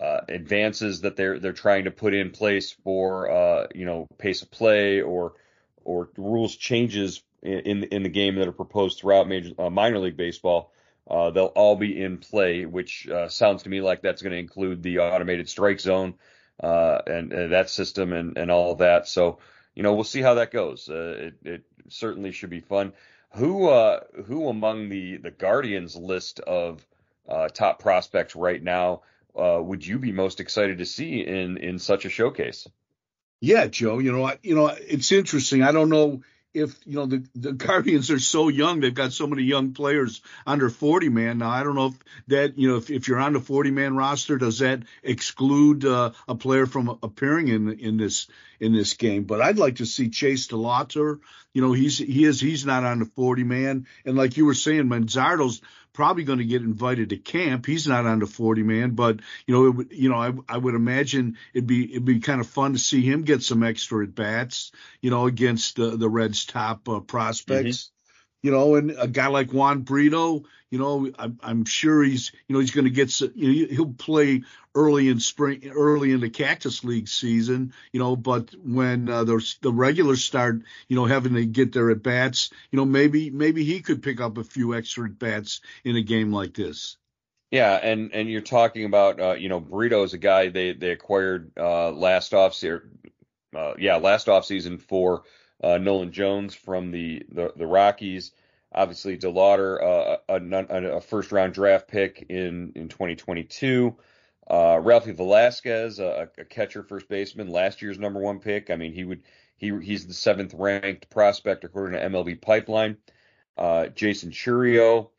uh, 0.00 0.20
advances 0.28 1.00
that 1.00 1.16
they're 1.16 1.40
they're 1.40 1.52
trying 1.52 1.86
to 1.86 1.90
put 1.90 2.14
in 2.14 2.30
place 2.30 2.70
for 2.84 3.28
uh, 3.28 3.66
you 3.74 3.86
know 3.86 4.06
pace 4.18 4.42
of 4.42 4.52
play 4.52 5.00
or 5.00 5.32
or 5.82 6.08
rules 6.16 6.54
changes 6.54 7.24
in 7.42 7.82
in 7.82 8.04
the 8.04 8.08
game 8.08 8.36
that 8.36 8.46
are 8.46 8.52
proposed 8.52 9.00
throughout 9.00 9.26
major 9.26 9.52
minor 9.68 9.98
league 9.98 10.16
baseball. 10.16 10.72
They'll 11.10 11.52
all 11.56 11.74
be 11.74 12.00
in 12.00 12.18
play, 12.18 12.66
which 12.66 13.08
sounds 13.30 13.64
to 13.64 13.68
me 13.68 13.80
like 13.80 14.00
that's 14.00 14.22
going 14.22 14.32
to 14.32 14.38
include 14.38 14.84
the 14.84 15.00
automated 15.00 15.48
strike 15.48 15.80
zone, 15.80 16.14
and, 16.60 17.32
and, 17.32 17.52
that 17.52 17.68
system 17.68 18.12
and, 18.12 18.38
and 18.38 18.48
all 18.52 18.70
of 18.70 18.78
that. 18.78 19.08
So, 19.08 19.40
you 19.78 19.84
know, 19.84 19.94
we'll 19.94 20.02
see 20.02 20.22
how 20.22 20.34
that 20.34 20.50
goes. 20.50 20.88
Uh, 20.90 21.28
it, 21.28 21.34
it, 21.44 21.62
certainly 21.88 22.32
should 22.32 22.50
be 22.50 22.60
fun. 22.60 22.92
Who 23.36 23.68
uh, 23.68 24.00
who 24.26 24.48
among 24.48 24.88
the 24.88 25.18
the 25.18 25.30
Guardians 25.30 25.94
list 25.94 26.40
of 26.40 26.84
uh, 27.28 27.48
top 27.48 27.78
prospects 27.78 28.34
right 28.34 28.60
now 28.60 29.02
uh, 29.36 29.60
would 29.62 29.86
you 29.86 30.00
be 30.00 30.10
most 30.10 30.40
excited 30.40 30.78
to 30.78 30.84
see 30.84 31.20
in 31.24 31.58
in 31.58 31.78
such 31.78 32.04
a 32.04 32.10
showcase? 32.10 32.66
Yeah, 33.40 33.68
Joe. 33.68 34.00
You 34.00 34.10
know, 34.10 34.24
I, 34.24 34.38
you 34.42 34.56
know, 34.56 34.66
it's 34.66 35.12
interesting. 35.12 35.62
I 35.62 35.70
don't 35.70 35.90
know 35.90 36.22
if 36.58 36.78
you 36.86 36.96
know 36.96 37.06
the 37.06 37.24
the 37.34 37.52
Guardians 37.52 38.10
are 38.10 38.18
so 38.18 38.48
young, 38.48 38.80
they've 38.80 38.94
got 38.94 39.12
so 39.12 39.26
many 39.26 39.42
young 39.42 39.72
players 39.72 40.20
under 40.46 40.68
40 40.68 41.08
man. 41.08 41.38
Now 41.38 41.50
I 41.50 41.62
don't 41.62 41.74
know 41.74 41.86
if 41.86 41.94
that 42.28 42.58
you 42.58 42.68
know 42.68 42.76
if, 42.76 42.90
if 42.90 43.08
you're 43.08 43.18
on 43.18 43.32
the 43.32 43.40
40 43.40 43.70
man 43.70 43.96
roster, 43.96 44.38
does 44.38 44.58
that 44.58 44.82
exclude 45.02 45.84
uh, 45.84 46.12
a 46.26 46.34
player 46.34 46.66
from 46.66 46.98
appearing 47.02 47.48
in 47.48 47.72
in 47.78 47.96
this 47.96 48.26
in 48.60 48.72
this 48.72 48.94
game? 48.94 49.24
But 49.24 49.40
I'd 49.40 49.58
like 49.58 49.76
to 49.76 49.86
see 49.86 50.10
Chase 50.10 50.48
DeLauter. 50.48 51.20
You 51.52 51.62
know 51.62 51.72
he's 51.72 51.98
he 51.98 52.24
is 52.24 52.40
he's 52.40 52.66
not 52.66 52.84
on 52.84 52.98
the 53.00 53.06
40 53.06 53.44
man, 53.44 53.86
and 54.04 54.16
like 54.16 54.36
you 54.36 54.44
were 54.44 54.54
saying, 54.54 54.84
Manzardo's 54.84 55.60
probably 55.92 56.24
going 56.24 56.38
to 56.38 56.44
get 56.44 56.62
invited 56.62 57.10
to 57.10 57.16
camp. 57.16 57.66
He's 57.66 57.86
not 57.86 58.06
on 58.06 58.18
the 58.18 58.26
40 58.26 58.62
man, 58.62 58.90
but 58.92 59.20
you 59.46 59.54
know, 59.54 59.66
it 59.66 59.70
would, 59.70 59.92
you 59.92 60.08
know, 60.08 60.16
I, 60.16 60.32
I 60.48 60.58
would 60.58 60.74
imagine 60.74 61.36
it'd 61.52 61.66
be 61.66 61.90
it'd 61.90 62.04
be 62.04 62.20
kind 62.20 62.40
of 62.40 62.46
fun 62.46 62.72
to 62.72 62.78
see 62.78 63.02
him 63.02 63.22
get 63.22 63.42
some 63.42 63.62
extra 63.62 64.04
at 64.04 64.14
bats, 64.14 64.72
you 65.00 65.10
know, 65.10 65.26
against 65.26 65.78
uh, 65.78 65.96
the 65.96 66.08
Reds' 66.08 66.44
top 66.44 66.88
uh, 66.88 67.00
prospects. 67.00 67.76
Mm-hmm 67.76 67.94
you 68.42 68.52
know, 68.52 68.76
and 68.76 68.94
a 68.96 69.08
guy 69.08 69.26
like 69.26 69.52
Juan 69.52 69.80
Brito, 69.80 70.44
you 70.70 70.78
know, 70.78 71.10
I'm, 71.18 71.38
I'm 71.42 71.64
sure 71.64 72.02
he's, 72.02 72.32
you 72.46 72.54
know, 72.54 72.60
he's 72.60 72.70
going 72.70 72.84
to 72.84 72.90
get, 72.90 73.20
you 73.20 73.66
know, 73.66 73.74
he'll 73.74 73.92
play 73.92 74.42
early 74.74 75.08
in 75.08 75.20
spring, 75.20 75.70
early 75.74 76.12
in 76.12 76.20
the 76.20 76.30
Cactus 76.30 76.84
League 76.84 77.08
season, 77.08 77.72
you 77.92 78.00
know, 78.00 78.16
but 78.16 78.54
when 78.62 79.08
uh, 79.08 79.24
the 79.24 79.56
the 79.62 79.72
regulars 79.72 80.24
start, 80.24 80.62
you 80.88 80.96
know, 80.96 81.06
having 81.06 81.34
to 81.34 81.46
get 81.46 81.72
their 81.72 81.90
at 81.90 82.02
bats, 82.02 82.50
you 82.70 82.76
know, 82.76 82.84
maybe 82.84 83.30
maybe 83.30 83.64
he 83.64 83.80
could 83.80 84.02
pick 84.02 84.20
up 84.20 84.38
a 84.38 84.44
few 84.44 84.74
extra 84.74 85.06
at 85.06 85.18
bats 85.18 85.60
in 85.84 85.96
a 85.96 86.02
game 86.02 86.32
like 86.32 86.54
this. 86.54 86.96
Yeah, 87.50 87.72
and 87.74 88.12
and 88.12 88.28
you're 88.28 88.42
talking 88.42 88.84
about, 88.84 89.20
uh, 89.20 89.32
you 89.32 89.48
know, 89.48 89.60
Brito 89.60 90.02
is 90.02 90.12
a 90.12 90.18
guy 90.18 90.48
they 90.48 90.74
they 90.74 90.90
acquired 90.90 91.52
uh, 91.58 91.90
last 91.92 92.34
off 92.34 92.54
uh, 93.56 93.74
yeah, 93.78 93.96
last 93.96 94.28
off 94.28 94.44
season 94.44 94.78
for 94.78 95.22
uh, 95.62 95.78
Nolan 95.78 96.12
Jones 96.12 96.54
from 96.54 96.90
the, 96.90 97.22
the, 97.30 97.52
the 97.56 97.66
Rockies. 97.66 98.32
Obviously, 98.72 99.16
DeLauter, 99.16 99.82
uh, 99.82 100.16
a, 100.28 100.96
a, 100.96 101.00
first 101.00 101.32
round 101.32 101.54
draft 101.54 101.88
pick 101.88 102.26
in, 102.28 102.72
in 102.74 102.88
2022. 102.88 103.96
Uh, 104.50 104.78
Ralphy 104.82 105.12
Velazquez, 105.12 105.98
a, 105.98 106.28
a, 106.38 106.44
catcher, 106.44 106.82
first 106.82 107.08
baseman, 107.08 107.48
last 107.48 107.82
year's 107.82 107.98
number 107.98 108.20
one 108.20 108.40
pick. 108.40 108.70
I 108.70 108.76
mean, 108.76 108.92
he 108.92 109.04
would 109.04 109.22
he 109.56 109.76
he's 109.82 110.06
the 110.06 110.14
seventh 110.14 110.54
ranked 110.54 111.10
prospect 111.10 111.64
according 111.64 111.98
to 111.98 112.08
MLB 112.08 112.40
Pipeline. 112.40 112.96
Uh, 113.56 113.88
Jason 113.88 114.30
Chourio 114.30 115.10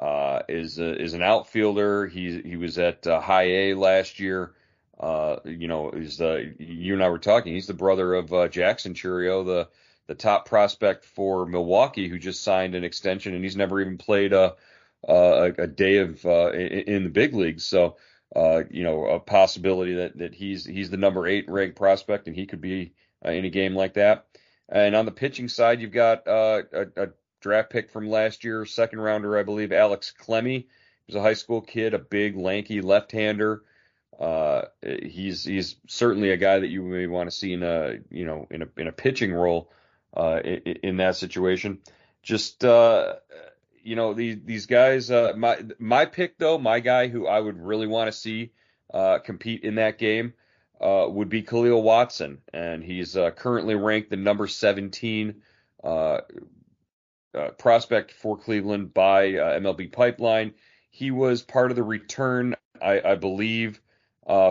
uh, 0.00 0.42
is 0.48 0.78
a, 0.78 1.00
is 1.00 1.14
an 1.14 1.22
outfielder. 1.22 2.06
He 2.06 2.40
he 2.40 2.56
was 2.56 2.78
at 2.78 3.06
uh, 3.06 3.20
High 3.20 3.70
A 3.70 3.74
last 3.74 4.20
year. 4.20 4.54
Uh, 4.98 5.36
you 5.44 5.68
know, 5.68 5.90
is 5.90 6.18
the 6.18 6.54
you 6.58 6.94
and 6.94 7.02
I 7.02 7.08
were 7.08 7.18
talking. 7.18 7.52
He's 7.52 7.66
the 7.66 7.74
brother 7.74 8.14
of 8.14 8.32
uh, 8.32 8.48
Jackson 8.48 8.94
Chourio, 8.94 9.44
the 9.44 9.68
the 10.06 10.14
top 10.14 10.46
prospect 10.46 11.04
for 11.04 11.46
Milwaukee, 11.46 12.08
who 12.08 12.18
just 12.18 12.42
signed 12.42 12.74
an 12.74 12.84
extension, 12.84 13.34
and 13.34 13.44
he's 13.44 13.56
never 13.56 13.80
even 13.80 13.98
played 13.98 14.32
a 14.32 14.54
a, 15.08 15.52
a 15.58 15.66
day 15.66 15.98
of 15.98 16.24
uh, 16.24 16.52
in, 16.52 17.04
the 17.04 17.10
big 17.10 17.34
leagues. 17.34 17.64
So, 17.64 17.96
uh, 18.36 18.62
you 18.70 18.84
know, 18.84 19.06
a 19.06 19.20
possibility 19.20 19.94
that 19.94 20.18
that 20.18 20.34
he's 20.34 20.64
he's 20.64 20.90
the 20.90 20.96
number 20.96 21.26
eight 21.26 21.48
ranked 21.48 21.76
prospect, 21.76 22.26
and 22.26 22.36
he 22.36 22.46
could 22.46 22.60
be 22.60 22.92
uh, 23.24 23.30
in 23.30 23.44
a 23.44 23.50
game 23.50 23.74
like 23.74 23.94
that. 23.94 24.26
And 24.68 24.94
on 24.94 25.04
the 25.04 25.12
pitching 25.12 25.48
side, 25.48 25.80
you've 25.80 25.92
got 25.92 26.26
uh, 26.26 26.62
a, 26.72 26.86
a 26.96 27.08
draft 27.40 27.70
pick 27.70 27.90
from 27.90 28.08
last 28.08 28.44
year, 28.44 28.64
second 28.64 29.00
rounder, 29.00 29.36
I 29.36 29.42
believe, 29.42 29.72
Alex 29.72 30.14
Clemmey. 30.16 30.66
He's 31.06 31.16
a 31.16 31.20
high 31.20 31.34
school 31.34 31.60
kid, 31.60 31.94
a 31.94 31.98
big, 31.98 32.36
lanky 32.36 32.80
left-hander. 32.80 33.62
Uh, 34.18 34.62
he's 34.82 35.44
he's 35.44 35.76
certainly 35.88 36.30
a 36.30 36.36
guy 36.36 36.58
that 36.60 36.68
you 36.68 36.82
may 36.82 37.06
want 37.06 37.28
to 37.28 37.36
see 37.36 37.52
in 37.52 37.62
a 37.62 37.98
you 38.10 38.24
know 38.24 38.46
in 38.50 38.62
a 38.62 38.68
in 38.76 38.86
a 38.86 38.92
pitching 38.92 39.32
role 39.32 39.72
uh, 40.16 40.40
in, 40.44 40.60
in, 40.82 40.96
that 40.98 41.16
situation. 41.16 41.78
Just 42.22 42.64
uh, 42.64 43.14
you 43.82 43.96
know 43.96 44.14
these 44.14 44.38
these 44.44 44.66
guys. 44.66 45.10
Uh, 45.10 45.32
my 45.36 45.58
my 45.78 46.06
pick 46.06 46.38
though, 46.38 46.58
my 46.58 46.80
guy 46.80 47.08
who 47.08 47.26
I 47.26 47.38
would 47.38 47.60
really 47.60 47.86
want 47.86 48.08
to 48.08 48.12
see 48.12 48.52
uh, 48.92 49.18
compete 49.18 49.64
in 49.64 49.76
that 49.76 49.98
game 49.98 50.34
uh, 50.80 51.06
would 51.08 51.28
be 51.28 51.42
Kahlil 51.42 51.82
Watson, 51.82 52.38
and 52.52 52.82
he's 52.82 53.16
uh, 53.16 53.30
currently 53.30 53.74
ranked 53.74 54.10
the 54.10 54.16
number 54.16 54.46
17 54.46 55.42
uh, 55.82 55.86
uh, 55.86 56.20
prospect 57.58 58.12
for 58.12 58.36
Cleveland 58.36 58.92
by 58.92 59.28
MLB 59.32 59.92
Pipeline. 59.92 60.54
He 60.90 61.10
was 61.10 61.42
part 61.42 61.70
of 61.70 61.76
the 61.76 61.82
return, 61.82 62.56
I, 62.80 63.00
I 63.00 63.14
believe, 63.14 63.80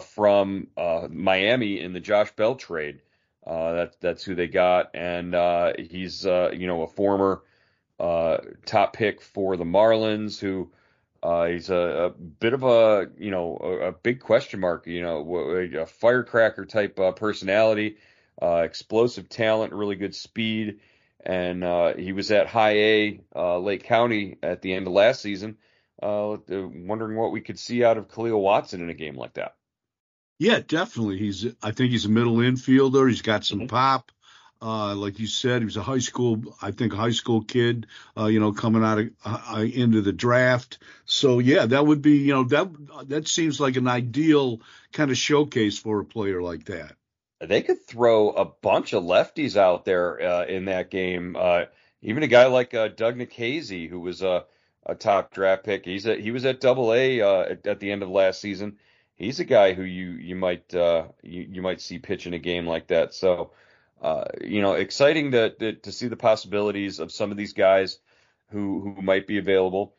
from 0.02 0.68
Miami 1.10 1.80
in 1.80 1.94
the 1.94 2.00
Josh 2.00 2.32
Bell 2.32 2.56
trade. 2.56 3.02
That, 3.46 3.96
that's 4.00 4.24
who 4.24 4.36
they 4.36 4.48
got, 4.48 4.92
and 4.94 5.36
uh, 5.36 5.74
he's 5.78 6.26
uh, 6.26 6.52
you 6.54 6.68
know 6.68 6.84
a 6.84 6.88
former 6.88 7.44
top 8.00 8.94
pick 8.94 9.22
for 9.22 9.58
the 9.58 9.66
Marlins 9.66 10.40
who. 10.40 10.72
Uh, 11.24 11.46
he's 11.46 11.70
a, 11.70 11.76
a, 11.76 12.10
bit 12.10 12.52
of 12.52 12.64
a, 12.64 13.08
you 13.20 13.30
know, 13.30 13.56
a, 13.62 13.90
a, 13.90 13.92
big 13.92 14.20
question 14.20 14.60
mark. 14.60 14.88
You 14.88 15.04
know, 15.04 15.70
a 15.80 15.86
firecracker 15.86 16.66
type 16.66 17.00
uh, 17.00 17.12
personality, 17.12 17.98
uh, 18.42 18.64
explosive 18.64 19.30
talent, 19.30 19.72
really 19.72 19.96
good 19.96 20.16
speed, 20.16 20.80
and 21.24 21.64
uh, 21.64 21.94
he 21.94 22.14
was 22.14 22.32
at 22.32 22.48
High 22.48 22.78
A 22.78 23.20
uh, 23.36 23.60
Lake 23.60 23.84
County 23.84 24.38
at 24.42 24.62
the 24.62 24.74
end 24.74 24.88
of 24.88 24.94
last 24.94 25.22
season. 25.22 25.58
Uh, 26.02 26.38
wondering 26.50 27.18
what 27.18 27.32
we 27.32 27.42
could 27.42 27.60
see 27.60 27.84
out 27.84 27.98
of 27.98 28.08
Kahlil 28.08 28.40
Watson 28.40 28.82
in 28.82 28.90
a 28.90 28.96
game 28.96 29.16
like 29.16 29.36
that. 29.36 29.56
Yeah, 30.42 30.60
definitely. 30.60 31.20
He's, 31.20 31.46
I 31.62 31.70
think 31.70 31.92
he's 31.92 32.06
a 32.06 32.10
middle 32.10 32.38
infielder. 32.38 33.08
He's 33.08 33.22
got 33.22 33.46
some 33.46 33.60
mm-hmm. 33.60 33.68
pop. 33.68 34.12
Uh, 34.60 34.96
like 34.96 35.20
you 35.20 35.28
said, 35.28 35.62
he 35.62 35.66
was 35.66 35.78
a 35.78 35.84
high 35.84 36.00
school, 36.00 36.58
I 36.60 36.72
think, 36.72 36.94
high 36.94 37.12
school 37.12 37.44
kid, 37.44 37.86
uh, 38.18 38.26
you 38.26 38.40
know, 38.40 38.52
coming 38.52 38.84
out 38.84 38.98
of 38.98 39.10
uh, 39.24 39.60
into 39.72 40.02
the 40.02 40.12
draft. 40.12 40.80
So 41.06 41.38
yeah, 41.38 41.68
that 41.68 41.86
would 41.86 42.02
be, 42.02 42.18
you 42.18 42.34
know, 42.34 42.46
that 42.46 42.70
that 43.10 43.28
seems 43.28 43.60
like 43.60 43.76
an 43.76 43.88
ideal 43.88 44.62
kind 44.92 45.12
of 45.12 45.18
showcase 45.18 45.78
for 45.78 46.00
a 46.00 46.06
player 46.06 46.42
like 46.42 46.66
that. 46.66 46.96
They 47.40 47.62
could 47.62 47.86
throw 47.86 48.32
a 48.32 48.46
bunch 48.46 48.94
of 48.94 49.04
lefties 49.04 49.58
out 49.58 49.86
there 49.86 50.20
uh, 50.20 50.46
in 50.46 50.66
that 50.66 50.90
game. 50.90 51.36
Uh, 51.38 51.66
even 52.02 52.24
a 52.24 52.28
guy 52.28 52.48
like 52.48 52.74
uh, 52.74 52.88
Doug 52.88 53.16
Nikhazy, 53.16 53.88
who 53.88 54.00
was 54.00 54.24
a, 54.24 54.46
a 54.88 54.96
top 54.96 55.36
draft 55.36 55.66
pick, 55.66 55.86
he's 55.86 56.08
a, 56.08 56.16
he 56.16 56.32
was 56.32 56.46
at 56.46 56.62
Double 56.62 56.94
A 56.94 57.22
at, 57.22 57.68
at, 57.68 57.80
the 57.80 57.92
end 57.92 58.02
of 58.02 58.10
last 58.10 58.42
season. 58.42 58.78
He's 59.22 59.40
a 59.40 59.46
guy 59.46 59.74
who 59.74 59.84
you 59.84 60.12
you 60.12 60.36
might 60.36 60.74
you, 60.74 61.06
you 61.24 61.62
might 61.62 61.82
see 61.82 62.00
pitch 62.00 62.28
in 62.28 62.34
a 62.34 62.40
game 62.40 62.68
like 62.68 62.88
that. 62.88 63.14
So 63.14 63.52
uh, 64.02 64.24
you 64.44 64.62
know, 64.62 64.74
exciting 64.74 65.32
to, 65.32 65.52
to, 65.52 65.74
to 65.74 65.92
see 65.92 66.08
the 66.08 66.16
possibilities 66.16 67.00
of 67.00 67.12
some 67.12 67.30
of 67.32 67.38
these 67.38 67.54
guys 67.54 68.00
who 68.50 68.94
who 68.96 69.02
might 69.02 69.28
be 69.28 69.38
available. 69.38 69.94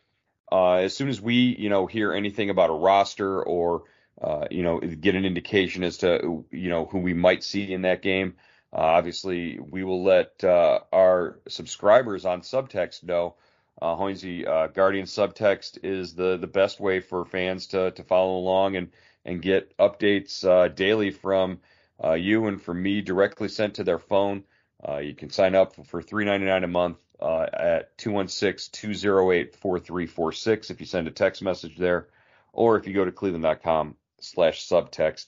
Uh, 0.50 0.74
as 0.74 0.94
soon 0.94 1.08
as 1.08 1.20
we 1.20 1.34
you 1.58 1.70
know 1.70 1.86
hear 1.86 2.12
anything 2.12 2.50
about 2.50 2.70
a 2.70 2.74
roster 2.74 3.42
or 3.42 3.84
uh, 4.20 4.46
you 4.50 4.62
know 4.62 4.80
get 4.80 5.14
an 5.14 5.24
indication 5.24 5.84
as 5.84 5.98
to 5.98 6.44
you 6.50 6.68
know 6.68 6.86
who 6.86 6.98
we 6.98 7.14
might 7.14 7.44
see 7.44 7.72
in 7.72 7.82
that 7.82 8.02
game, 8.02 8.34
uh, 8.72 8.80
obviously 8.80 9.58
we 9.60 9.84
will 9.84 10.02
let 10.02 10.42
uh, 10.42 10.80
our 10.92 11.38
subscribers 11.48 12.24
on 12.24 12.40
Subtext 12.40 13.04
know. 13.04 13.36
Uh, 13.80 13.96
Hoynesy, 13.96 14.46
uh, 14.46 14.66
Guardian 14.68 15.06
Subtext 15.06 15.78
is 15.82 16.14
the 16.14 16.36
the 16.36 16.46
best 16.46 16.80
way 16.80 17.00
for 17.00 17.24
fans 17.24 17.68
to 17.68 17.92
to 17.92 18.02
follow 18.02 18.36
along 18.36 18.76
and 18.76 18.90
and 19.24 19.40
get 19.42 19.76
updates 19.78 20.44
uh, 20.44 20.68
daily 20.68 21.10
from 21.10 21.58
uh, 22.02 22.14
you 22.14 22.46
and 22.46 22.60
from 22.60 22.82
me 22.82 23.00
directly 23.00 23.48
sent 23.48 23.74
to 23.74 23.84
their 23.84 23.98
phone. 23.98 24.42
Uh, 24.86 24.98
you 24.98 25.14
can 25.14 25.30
sign 25.30 25.54
up 25.54 25.74
for 25.86 26.02
$3.99 26.02 26.64
a 26.64 26.66
month 26.66 26.98
uh, 27.20 27.46
at 27.52 27.96
216-208-4346 27.98 30.70
if 30.70 30.80
you 30.80 30.86
send 30.86 31.06
a 31.06 31.12
text 31.12 31.40
message 31.42 31.76
there, 31.76 32.08
or 32.52 32.76
if 32.76 32.88
you 32.88 32.94
go 32.94 33.04
to 33.04 33.12
cleveland.com 33.12 33.94
slash 34.20 34.66
subtext 34.66 35.26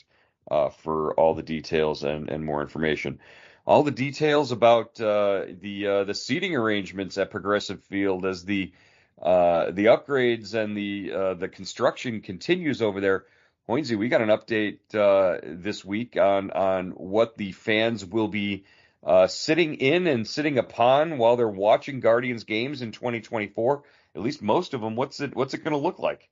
uh, 0.51 0.71
for 0.71 1.15
all 1.15 1.35
the 1.35 1.43
details 1.43 2.03
and, 2.03 2.29
and 2.31 2.45
more 2.45 2.63
information. 2.63 3.21
All 3.67 3.85
the 3.85 3.93
details 3.93 4.53
about 4.53 5.01
uh, 5.01 5.47
the 5.59 5.87
uh, 5.87 6.05
the 6.05 6.13
seating 6.13 6.55
arrangements 6.55 7.17
at 7.17 7.31
Progressive 7.31 7.83
Field 7.85 8.27
as 8.27 8.45
the 8.45 8.75
the 9.23 9.87
upgrades 9.89 10.53
and 10.53 10.77
the 10.77 11.35
the 11.39 11.49
construction 11.49 12.21
continues 12.21 12.83
over 12.83 13.01
there 13.01 13.25
Hoynesy, 13.69 13.97
we 13.97 14.09
got 14.09 14.21
an 14.21 14.29
update 14.29 14.79
uh, 14.95 15.41
this 15.43 15.85
week 15.85 16.17
on 16.19 16.51
on 16.51 16.91
what 16.91 17.37
the 17.39 17.53
fans 17.53 18.05
will 18.05 18.29
be 18.29 18.65
uh, 19.03 19.27
sitting 19.27 19.75
in 19.77 20.07
and 20.07 20.27
sitting 20.27 20.59
upon 20.59 21.17
while 21.17 21.37
they're 21.37 21.49
watching 21.49 22.01
Guardians 22.01 22.45
games 22.45 22.83
in 22.83 22.93
2024. 22.93 23.83
At 24.15 24.23
least 24.23 24.43
most 24.43 24.75
of 24.75 24.83
them. 24.83 24.97
What's 24.97 25.21
it 25.21 25.35
What's 25.35 25.55
it 25.55 25.65
going 25.65 25.73
to 25.73 25.79
look 25.79 25.99
like? 25.99 26.29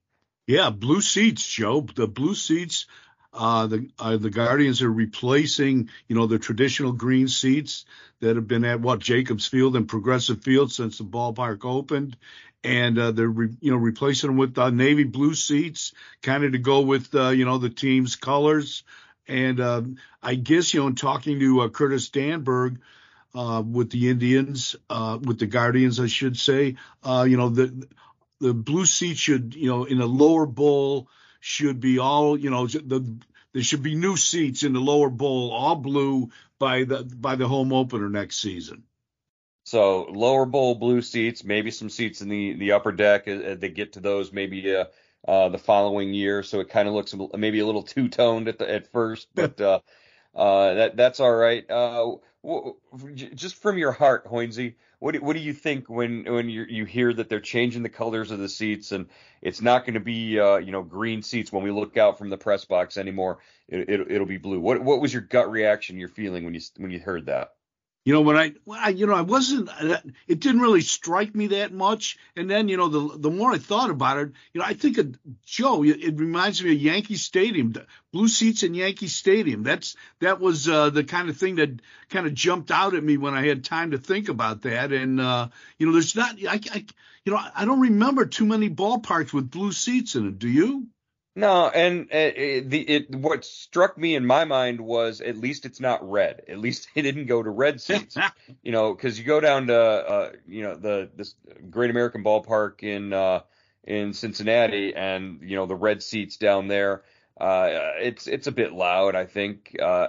Yeah, 0.47 0.71
blue 0.71 1.01
seats, 1.01 1.47
Joe. 1.47 1.87
The 1.95 2.07
blue 2.07 2.35
seats. 2.35 2.87
Uh, 3.33 3.67
the 3.67 3.89
uh, 3.99 4.17
the 4.19 4.31
Guardians 4.31 4.83
are 4.83 4.93
replacing, 4.93 5.89
you 6.07 6.15
know, 6.15 6.27
the 6.27 6.39
traditional 6.39 6.93
green 6.93 7.29
seats 7.29 7.87
that 8.21 8.37
have 8.37 8.47
been 8.47 8.65
at 8.65 8.81
what 8.81 8.99
Jacobs 8.99 9.47
Field 9.47 9.75
and 9.75 9.89
Progressive 9.89 10.43
Field 10.43 10.71
since 10.71 10.99
the 10.99 11.05
ballpark 11.05 11.65
opened, 11.65 12.17
and 12.62 12.99
uh, 12.99 13.11
they're 13.11 13.29
re, 13.29 13.49
you 13.61 13.71
know 13.71 13.79
replacing 13.79 14.29
them 14.29 14.37
with 14.37 14.59
uh, 14.59 14.69
navy 14.69 15.05
blue 15.05 15.35
seats, 15.35 15.95
kind 16.21 16.45
of 16.45 16.53
to 16.53 16.59
go 16.59 16.83
with 16.83 17.15
uh, 17.15 17.31
you 17.31 17.47
know 17.47 17.57
the 17.57 17.71
team's 17.71 18.17
colors. 18.17 18.85
And 19.27 19.61
uh, 19.61 19.83
I 20.23 20.35
guess 20.35 20.75
you 20.75 20.81
know, 20.81 20.89
in 20.89 20.95
talking 20.95 21.39
to 21.41 21.71
Curtis 21.71 22.11
Danburg 22.11 22.81
with 23.35 23.91
the 23.91 24.11
Indians, 24.11 24.77
with 24.91 25.39
the 25.39 25.47
Guardians, 25.47 26.01
I 26.01 26.07
should 26.07 26.37
say, 26.37 26.77
you 27.07 27.37
know 27.39 27.49
the 27.49 27.89
the 28.41 28.53
blue 28.53 28.85
seat 28.85 29.17
should 29.17 29.55
you 29.55 29.71
know 29.71 29.85
in 29.85 30.03
a 30.03 30.07
lower 30.07 30.45
bowl 30.45 31.09
should 31.43 31.81
be 31.81 31.99
all 31.99 32.39
you 32.39 32.51
know 32.51 32.69
the 32.69 33.05
there 33.53 33.63
should 33.63 33.83
be 33.83 33.97
new 33.97 34.17
seats 34.17 34.63
in 34.63 34.73
the 34.73 34.81
lower 34.81 35.11
bowl, 35.11 35.51
all 35.51 35.75
blue 35.75 36.31
by 36.59 36.85
the 36.85 37.03
by 37.03 37.35
the 37.35 37.49
home 37.49 37.73
opener 37.73 38.09
next 38.09 38.37
season. 38.39 38.85
So 39.65 40.05
lower 40.05 40.47
bowl 40.47 40.77
blue 40.77 41.03
seats, 41.03 41.45
maybe 41.45 41.73
some 41.73 41.91
seats 41.91 42.23
in 42.23 42.29
the 42.29 42.55
the 42.55 42.73
upper 42.73 42.93
deck. 42.93 43.27
Uh, 43.27 43.57
they 43.57 43.71
get 43.71 43.95
to 43.95 44.01
those 44.01 44.33
maybe 44.33 44.75
uh, 44.75 44.85
uh, 45.27 45.49
the 45.49 45.59
following 45.59 46.15
year. 46.15 46.45
So 46.45 46.61
it 46.61 46.71
kind 46.71 46.87
of 46.87 46.95
looks 46.95 47.15
maybe 47.37 47.59
a 47.59 47.67
little 47.67 47.83
two 47.83 48.09
toned 48.09 48.47
at 48.47 48.59
the, 48.59 48.71
at 48.71 48.93
first, 48.93 49.27
but 49.35 49.61
uh, 49.61 49.81
uh, 50.35 50.75
that 50.75 50.97
that's 50.97 51.19
all 51.19 51.35
right. 51.35 51.69
Uh, 51.69 52.13
just 53.15 53.57
from 53.57 53.79
your 53.79 53.93
heart, 53.93 54.27
Hoynesy, 54.27 54.75
what 55.02 55.14
do, 55.14 55.21
what 55.21 55.35
do 55.35 55.40
you 55.42 55.52
think 55.52 55.90
when 55.90 56.25
when 56.32 56.49
you 56.49 56.64
you 56.68 56.85
hear 56.85 57.12
that 57.12 57.28
they're 57.28 57.40
changing 57.40 57.82
the 57.82 57.88
colors 57.88 58.30
of 58.30 58.38
the 58.38 58.49
seats 58.49 58.92
and 58.92 59.09
it's 59.40 59.61
not 59.61 59.85
going 59.85 59.94
to 59.94 60.00
be 60.00 60.38
uh, 60.38 60.59
you 60.59 60.71
know 60.71 60.85
green 60.85 61.23
seats 61.23 61.50
when 61.50 61.64
we 61.64 61.73
look 61.73 61.97
out 61.97 62.18
from 62.18 62.30
the 62.30 62.38
press 62.38 62.64
box 62.64 62.97
anymore? 62.97 63.38
It, 63.68 63.88
it, 63.88 64.12
it'll 64.12 64.28
be 64.28 64.38
blue. 64.38 64.61
What 64.61 64.80
what 64.80 65.00
was 65.00 65.12
your 65.12 65.23
gut 65.23 65.50
reaction, 65.50 65.99
your 65.99 66.09
feeling 66.09 66.44
when 66.44 66.54
you 66.54 66.61
when 66.76 66.92
you 66.92 67.00
heard 67.00 67.26
that? 67.26 67.54
You 68.04 68.12
know, 68.12 68.21
when 68.21 68.37
I, 68.37 68.52
when 68.64 68.80
I, 68.80 68.88
you 68.88 69.06
know, 69.06 69.14
I 69.14 69.21
wasn't, 69.21 69.71
it 70.26 70.40
didn't 70.40 70.61
really 70.61 70.80
strike 70.80 71.37
me 71.37 71.47
that 71.49 71.73
much. 71.73 72.18
And 72.35 72.50
then, 72.50 72.68
you 72.68 72.76
know, 72.76 72.88
the 72.88 73.16
the 73.16 73.30
more 73.30 73.52
I 73.52 73.59
thought 73.59 73.90
about 73.90 74.18
it, 74.18 74.32
you 74.52 74.61
know, 74.61 74.66
I 74.66 74.75
think 74.75 74.99
of 74.99 75.16
Joe, 75.44 75.85
it, 75.85 76.02
it 76.02 76.18
reminds 76.18 76.64
me 76.64 76.73
of 76.73 76.82
Yankee 76.82 77.14
Stadium, 77.14 77.73
blue 78.12 78.26
seats 78.26 78.64
in 78.64 78.75
Yankee 78.75 79.06
Stadium. 79.06 79.62
That's, 79.62 79.94
that 80.18 80.40
was 80.40 80.68
uh, 80.68 80.90
the 80.90 81.04
kind 81.04 81.28
of 81.28 81.37
thing 81.37 81.54
that 81.56 81.80
kind 82.11 82.26
of 82.26 82.35
jumped 82.35 82.73
out 82.73 82.94
at 82.97 83.04
me 83.04 83.18
when 83.18 83.35
I 83.35 83.47
had 83.47 83.64
time 83.64 83.92
to 83.92 83.99
think 83.99 84.28
about 84.28 84.62
that. 84.62 84.92
And, 84.92 85.21
uh, 85.21 85.49
you 85.78 85.87
know, 85.87 85.92
there's 85.92 86.16
not, 86.16 86.35
I, 86.49 86.59
I, 86.73 86.85
you 87.25 87.32
know, 87.32 87.40
I 87.54 87.64
don't 87.64 87.80
remember 87.80 88.26
too 88.26 88.47
many 88.47 88.68
ballparks 88.68 89.32
with 89.32 89.49
blue 89.49 89.71
seats 89.71 90.16
in 90.16 90.26
it. 90.26 90.40
Do 90.40 90.49
you? 90.49 90.88
No, 91.35 91.69
and 91.69 92.09
uh, 92.12 92.19
it, 92.37 92.69
the 92.69 92.81
it 92.81 93.15
what 93.15 93.45
struck 93.45 93.97
me 93.97 94.17
in 94.17 94.27
my 94.27 94.45
mind 94.45 94.81
was 94.81 95.23
at 95.23 95.39
least 95.39 95.65
it's 95.65 95.81
not 95.81 96.09
red. 96.09 96.43
At 96.47 96.59
least 96.59 96.89
it 96.95 97.03
didn't 97.03 97.27
go 97.27 97.43
to 97.43 97.51
red 97.51 97.81
seats. 97.81 98.17
you 98.62 98.73
know, 98.73 98.95
because 98.95 99.19
you 99.19 99.25
go 99.25 99.41
down 99.41 99.69
to 99.69 99.79
uh, 99.79 100.33
you 100.47 100.62
know 100.62 100.77
the 100.77 101.11
this 101.17 101.35
Great 101.71 101.91
American 101.91 102.23
Ballpark 102.23 102.83
in 102.83 103.12
uh, 103.12 103.41
in 103.85 104.12
Cincinnati, 104.12 104.95
and 104.95 105.41
you 105.43 105.57
know 105.57 105.67
the 105.67 105.75
red 105.75 106.03
seats 106.03 106.37
down 106.37 106.69
there. 106.69 107.03
Uh, 107.41 107.69
it's 107.99 108.27
it's 108.27 108.47
a 108.47 108.53
bit 108.53 108.73
loud. 108.73 109.15
I 109.15 109.25
think. 109.25 109.75
Uh, 109.81 110.09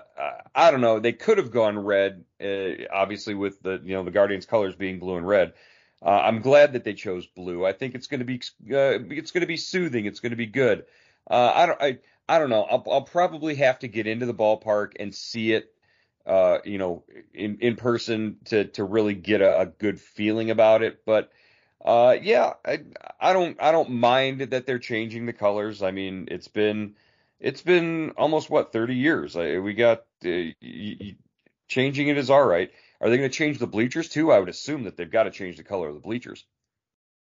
I 0.54 0.72
don't 0.72 0.82
know. 0.82 1.00
They 1.00 1.14
could 1.14 1.38
have 1.38 1.52
gone 1.52 1.80
red, 1.80 2.26
uh, 2.44 2.86
obviously 2.94 3.34
with 3.34 3.62
the 3.62 3.82
you 3.84 3.94
know 3.94 4.04
the 4.04 4.12
Guardians 4.12 4.46
colors 4.46 4.76
being 4.76 5.00
blue 5.00 5.16
and 5.16 5.28
red. 5.28 5.54
Uh, 6.06 6.10
I'm 6.10 6.42
glad 6.42 6.74
that 6.74 6.84
they 6.84 6.94
chose 6.94 7.26
blue. 7.26 7.66
I 7.66 7.72
think 7.72 7.96
it's 7.96 8.08
going 8.08 8.20
to 8.20 8.26
be 8.26 8.42
uh, 8.72 9.00
it's 9.10 9.32
going 9.32 9.42
to 9.42 9.48
be 9.48 9.56
soothing. 9.56 10.06
It's 10.06 10.20
going 10.20 10.32
to 10.32 10.36
be 10.36 10.48
good. 10.48 10.84
Uh, 11.30 11.52
I 11.54 11.66
don't 11.66 11.82
I 11.82 12.00
I 12.28 12.40
don't 12.40 12.50
know. 12.50 12.64
I'll, 12.64 12.84
I'll 12.90 13.02
probably 13.02 13.56
have 13.56 13.80
to 13.80 13.88
get 13.88 14.08
into 14.08 14.26
the 14.26 14.34
ballpark 14.34 14.94
and 15.00 15.14
see 15.14 15.54
it, 15.54 15.74
uh, 16.26 16.60
you 16.66 16.78
know, 16.78 17.04
in 17.34 17.58
in 17.60 17.76
person 17.76 18.38
to 18.46 18.66
to 18.66 18.84
really 18.84 19.14
get 19.16 19.42
a, 19.42 19.62
a 19.62 19.66
good 19.66 20.00
feeling 20.00 20.52
about 20.52 20.84
it. 20.84 21.06
But 21.06 21.32
uh, 21.84 22.18
yeah, 22.22 22.54
I 22.66 22.84
I 23.20 23.34
don't 23.34 23.62
I 23.62 23.72
don't 23.72 23.92
mind 23.92 24.42
that 24.42 24.66
they're 24.66 24.80
changing 24.80 25.26
the 25.26 25.34
colors. 25.34 25.82
I 25.84 25.92
mean, 25.92 26.28
it's 26.32 26.48
been 26.48 26.96
it's 27.40 27.62
been 27.62 28.12
almost 28.12 28.50
what 28.50 28.72
30 28.72 28.96
years. 28.96 29.36
I, 29.36 29.60
we 29.60 29.74
got 29.74 30.00
uh, 30.26 30.30
y- 30.30 30.56
y- 30.62 31.16
changing 31.68 32.08
it 32.08 32.18
is 32.18 32.30
all 32.30 32.46
right. 32.46 32.72
Are 33.02 33.10
they 33.10 33.18
going 33.18 33.30
to 33.30 33.36
change 33.36 33.60
the 33.60 33.68
bleachers 33.68 34.08
too? 34.10 34.32
I 34.32 34.40
would 34.40 34.50
assume 34.50 34.84
that 34.84 34.96
they've 34.98 35.10
got 35.12 35.24
to 35.24 35.32
change 35.32 35.58
the 35.58 35.64
color 35.64 35.90
of 35.90 35.96
the 35.96 36.00
bleachers. 36.02 36.46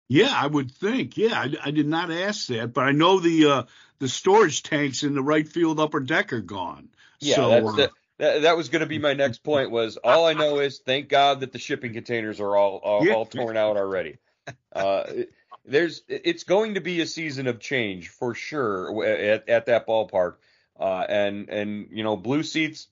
Yeah, 0.10 0.32
I 0.36 0.46
would 0.48 0.72
think. 0.72 1.18
Yeah, 1.18 1.40
I, 1.40 1.54
I 1.68 1.72
did 1.72 1.88
not 1.88 2.12
ask 2.12 2.48
that, 2.48 2.74
but 2.74 2.84
I 2.86 2.92
know 2.92 3.20
the 3.20 3.46
uh, 3.46 3.64
the 4.02 4.10
storage 4.10 4.64
tanks 4.64 5.04
in 5.04 5.14
the 5.14 5.22
right 5.22 5.48
field 5.48 5.80
upper 5.80 6.00
deck 6.00 6.34
are 6.34 6.42
gone. 6.42 6.90
Yeah, 7.20 7.36
so, 7.36 7.50
that's 7.50 7.68
uh, 7.68 7.72
the, 7.72 7.92
that, 8.18 8.42
that 8.42 8.58
was 8.58 8.70
going 8.70 8.80
to 8.80 8.88
be 8.88 8.98
my 8.98 9.14
next 9.14 9.44
point. 9.44 9.70
Was 9.70 9.98
all 9.98 10.26
I 10.26 10.34
know 10.34 10.60
is 10.60 10.80
thank 10.80 11.08
God 11.08 11.42
that 11.42 11.52
the 11.52 11.60
shipping 11.60 11.94
containers 11.94 12.40
are 12.40 12.58
all 12.58 12.78
all, 12.78 13.06
yeah. 13.06 13.14
all 13.14 13.26
torn 13.26 13.56
out 13.56 13.78
already. 13.78 14.18
Uh, 14.74 15.04
there's 15.66 16.02
it's 16.08 16.44
going 16.44 16.74
to 16.74 16.82
be 16.82 17.00
a 17.02 17.06
season 17.06 17.46
of 17.46 17.60
change 17.60 18.10
for 18.10 18.34
sure 18.34 19.06
at, 19.06 19.48
at 19.48 19.66
that 19.68 19.88
ballpark. 19.88 20.36
Uh, 20.80 21.06
and 21.08 21.48
and 21.50 21.88
you 21.92 22.04
know 22.04 22.18
blue 22.18 22.42
seats. 22.42 22.88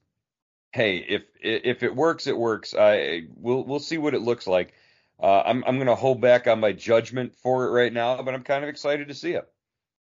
Hey, 0.72 0.98
if 0.98 1.24
if 1.42 1.82
it 1.82 1.96
works, 1.96 2.28
it 2.28 2.38
works. 2.38 2.76
I 2.78 3.24
we'll 3.36 3.64
we'll 3.64 3.80
see 3.80 3.98
what 3.98 4.14
it 4.14 4.22
looks 4.22 4.46
like. 4.46 4.74
Uh, 5.20 5.42
I'm 5.44 5.64
I'm 5.66 5.78
going 5.78 5.88
to 5.88 5.96
hold 5.96 6.22
back 6.22 6.46
on 6.46 6.60
my 6.60 6.72
judgment 6.72 7.34
for 7.34 7.66
it 7.66 7.72
right 7.72 7.92
now, 7.92 8.22
but 8.22 8.36
I'm 8.36 8.44
kind 8.44 8.64
of 8.64 8.70
excited 8.70 9.08
to 9.08 9.16
see 9.16 9.32
it. 9.32 9.50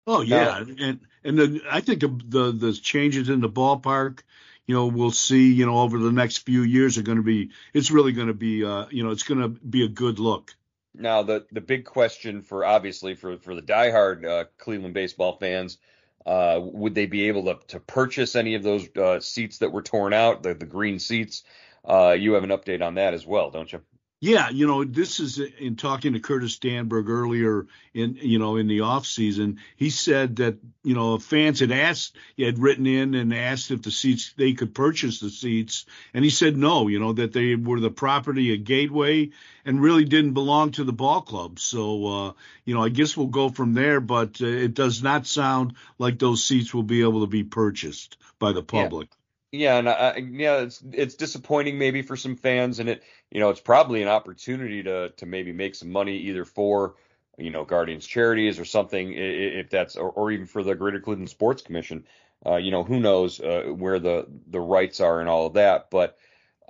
Oh 0.07 0.23
yeah, 0.23 0.45
now, 0.45 0.57
and 0.87 1.01
and 1.25 1.39
the, 1.39 1.63
I 1.71 1.81
think 1.81 2.01
the, 2.01 2.09
the 2.09 2.53
the 2.53 2.73
changes 2.73 3.29
in 3.29 3.41
the 3.41 3.49
ballpark, 3.49 4.21
you 4.67 4.75
know, 4.75 4.87
we'll 4.87 5.11
see, 5.11 5.53
you 5.53 5.67
know, 5.67 5.81
over 5.81 5.99
the 5.99 6.13
next 6.13 6.39
few 6.39 6.63
years 6.63 6.99
are 6.99 7.03
going 7.03 7.19
to 7.19 7.23
be. 7.23 7.51
It's 7.73 7.91
really 7.91 8.13
going 8.13 8.29
to 8.29 8.35
be, 8.35 8.65
uh, 8.65 8.87
you 8.91 9.05
know, 9.05 9.11
it's 9.11 9.23
going 9.23 9.41
to 9.41 9.49
be 9.49 9.85
a 9.85 9.89
good 9.89 10.19
look. 10.19 10.55
Now 10.95 11.23
the 11.23 11.47
the 11.51 11.61
big 11.61 11.85
question 11.85 12.43
for 12.43 12.65
obviously 12.65 13.15
for 13.15 13.39
for 13.39 13.55
the 13.55 13.63
diehard 13.63 14.27
uh, 14.27 14.45
Cleveland 14.59 14.95
baseball 14.95 15.39
fans, 15.39 15.79
uh, 16.27 16.59
would 16.61 16.95
they 16.95 17.07
be 17.07 17.29
able 17.29 17.45
to 17.45 17.59
to 17.69 17.81
purchase 17.81 18.37
any 18.37 18.55
of 18.55 18.63
those 18.63 18.89
uh, 18.97 19.21
seats 19.21 19.59
that 19.59 19.73
were 19.73 19.83
torn 19.83 20.13
out, 20.13 20.43
the 20.43 20.55
the 20.55 20.67
green 20.67 20.99
seats? 20.99 21.45
Uh, 21.85 22.15
you 22.19 22.35
have 22.35 22.45
an 22.45 22.51
update 22.51 22.85
on 22.85 22.97
that 22.97 23.15
as 23.15 23.27
well, 23.27 23.51
don't 23.51 23.73
you? 23.73 23.81
Yeah, 24.25 24.51
you 24.51 24.69
know, 24.69 24.85
this 24.85 25.19
is 25.19 25.41
in 25.41 25.75
talking 25.75 26.13
to 26.13 26.21
Curtis 26.21 26.57
Danburg 26.61 27.09
earlier 27.09 27.67
in 27.93 28.17
you 28.23 28.39
know 28.39 28.55
in 28.55 28.69
the 28.69 28.83
off 28.83 29.05
season. 29.05 29.59
He 29.75 29.91
said 29.91 30.37
that 30.37 30.59
you 30.85 30.95
know 30.95 31.19
fans 31.19 31.59
had 31.59 31.73
asked, 31.73 32.17
he 32.37 32.45
had 32.45 32.61
written 32.61 32.87
in 32.87 33.17
and 33.17 33.35
asked 33.35 33.73
if 33.73 33.83
the 33.83 33.91
seats 33.91 34.33
they 34.37 34.53
could 34.53 34.77
purchase 34.77 35.19
the 35.19 35.29
seats, 35.29 35.87
and 36.15 36.23
he 36.23 36.31
said 36.31 36.57
no. 36.57 36.87
You 36.87 37.01
know 37.01 37.15
that 37.15 37.33
they 37.33 37.57
were 37.57 37.81
the 37.81 37.91
property 37.91 38.55
of 38.55 38.63
Gateway 38.63 39.31
and 39.65 39.83
really 39.83 40.05
didn't 40.05 40.35
belong 40.35 40.71
to 40.71 40.85
the 40.85 40.93
ball 40.93 41.23
club. 41.23 41.59
So 41.59 42.07
uh, 42.07 42.33
you 42.65 42.75
know, 42.75 42.85
I 42.85 42.91
guess 42.91 43.17
we'll 43.17 43.27
go 43.27 43.49
from 43.49 43.75
there. 43.75 43.99
But 43.99 44.41
uh, 44.41 44.47
it 44.47 44.75
does 44.75 45.03
not 45.03 45.27
sound 45.27 45.75
like 45.99 46.21
those 46.21 46.45
seats 46.45 46.73
will 46.73 46.85
be 46.85 47.03
able 47.03 47.23
to 47.23 47.27
be 47.27 47.43
purchased 47.43 48.19
by 48.39 48.53
the 48.53 48.63
public. 48.63 49.09
Yeah. 49.11 49.22
Yeah, 49.53 49.77
and 49.77 49.89
I, 49.89 50.17
yeah, 50.17 50.61
it's 50.63 50.83
it's 50.93 51.15
disappointing 51.15 51.79
maybe 51.79 52.01
for 52.03 52.17
some 52.17 52.37
fans, 52.37 52.79
and 52.79 52.89
it 52.89 53.03
you 53.31 53.39
know 53.41 53.51
it's 53.51 53.61
probably 53.61 54.01
an 54.03 54.09
opportunity 54.09 54.83
to 54.85 55.11
to 55.11 55.27
maybe 55.27 55.53
make 55.53 55.75
some 55.75 55.91
money 55.93 56.17
either 56.17 56.47
for 56.47 56.95
you 57.37 57.51
know 57.51 57.65
Guardians 57.65 58.07
charities 58.07 58.59
or 58.59 58.65
something 58.65 59.13
if 59.13 59.69
that's 59.69 59.97
or, 59.97 60.11
or 60.11 60.31
even 60.31 60.47
for 60.47 60.63
the 60.63 60.75
Greater 60.75 61.01
Cleveland 61.01 61.29
Sports 61.29 61.61
Commission. 61.63 62.07
Uh, 62.47 62.57
you 62.57 62.71
know 62.71 62.83
who 62.83 62.99
knows 62.99 63.41
uh, 63.41 63.65
where 63.77 63.99
the 63.99 64.27
the 64.47 64.61
rights 64.61 65.01
are 65.01 65.21
and 65.21 65.29
all 65.29 65.47
of 65.47 65.53
that, 65.55 65.91
but 65.91 66.17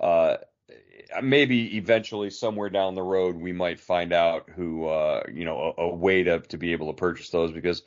uh, 0.01 0.37
maybe 1.21 1.77
eventually 1.77 2.29
somewhere 2.29 2.69
down 2.69 2.95
the 2.95 3.01
road 3.03 3.35
we 3.35 3.51
might 3.51 3.79
find 3.79 4.13
out 4.13 4.49
who 4.49 4.87
uh, 4.87 5.23
you 5.31 5.45
know 5.45 5.73
a, 5.77 5.81
a 5.83 5.95
way 5.95 6.23
to 6.23 6.39
to 6.39 6.57
be 6.57 6.71
able 6.71 6.87
to 6.87 6.93
purchase 6.97 7.29
those 7.29 7.51
because 7.51 7.83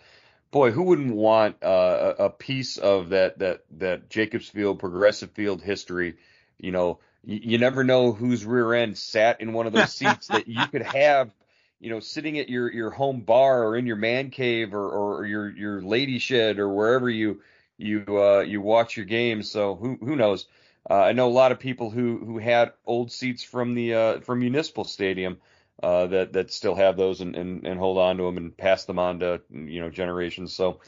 boy, 0.50 0.70
who 0.70 0.82
wouldn't 0.84 1.14
want 1.14 1.62
uh, 1.62 2.14
a 2.18 2.30
piece 2.30 2.78
of 2.78 3.10
that 3.10 3.38
that 3.38 3.64
that 3.78 4.08
Jacobs 4.08 4.48
Field, 4.48 4.78
Progressive 4.78 5.30
Field 5.32 5.62
history? 5.62 6.16
You 6.58 6.72
know, 6.72 6.98
you, 7.24 7.40
you 7.42 7.58
never 7.58 7.84
know 7.84 8.12
whose 8.12 8.44
rear 8.44 8.72
end 8.74 8.96
sat 8.96 9.40
in 9.40 9.52
one 9.52 9.66
of 9.66 9.72
those 9.72 9.92
seats 9.92 10.28
that 10.28 10.48
you 10.48 10.66
could 10.68 10.82
have. 10.82 11.30
You 11.78 11.90
know, 11.90 12.00
sitting 12.00 12.38
at 12.38 12.48
your 12.48 12.72
your 12.72 12.90
home 12.90 13.20
bar 13.20 13.64
or 13.64 13.76
in 13.76 13.86
your 13.86 13.96
man 13.96 14.30
cave 14.30 14.74
or 14.74 14.88
or 14.88 15.26
your 15.26 15.50
your 15.50 15.82
lady 15.82 16.18
shed 16.18 16.58
or 16.58 16.68
wherever 16.68 17.10
you 17.10 17.42
you 17.76 18.04
uh, 18.08 18.40
you 18.40 18.60
watch 18.60 18.96
your 18.96 19.06
games. 19.06 19.50
So 19.50 19.74
who 19.74 19.98
who 20.00 20.16
knows? 20.16 20.46
Uh, 20.88 20.94
I 20.94 21.12
know 21.12 21.26
a 21.26 21.30
lot 21.30 21.52
of 21.52 21.58
people 21.58 21.90
who 21.90 22.18
who 22.24 22.38
had 22.38 22.72
old 22.86 23.12
seats 23.12 23.42
from 23.42 23.74
the 23.74 23.94
uh, 23.94 24.20
from 24.20 24.40
Municipal 24.40 24.84
Stadium 24.84 25.38
uh, 25.82 26.06
that 26.06 26.32
that 26.32 26.52
still 26.52 26.74
have 26.74 26.96
those 26.96 27.20
and, 27.20 27.36
and, 27.36 27.66
and 27.66 27.78
hold 27.78 27.98
on 27.98 28.16
to 28.16 28.24
them 28.24 28.36
and 28.36 28.56
pass 28.56 28.84
them 28.84 28.98
on 28.98 29.20
to 29.20 29.42
you 29.50 29.80
know 29.80 29.90
generations. 29.90 30.52
So 30.54 30.80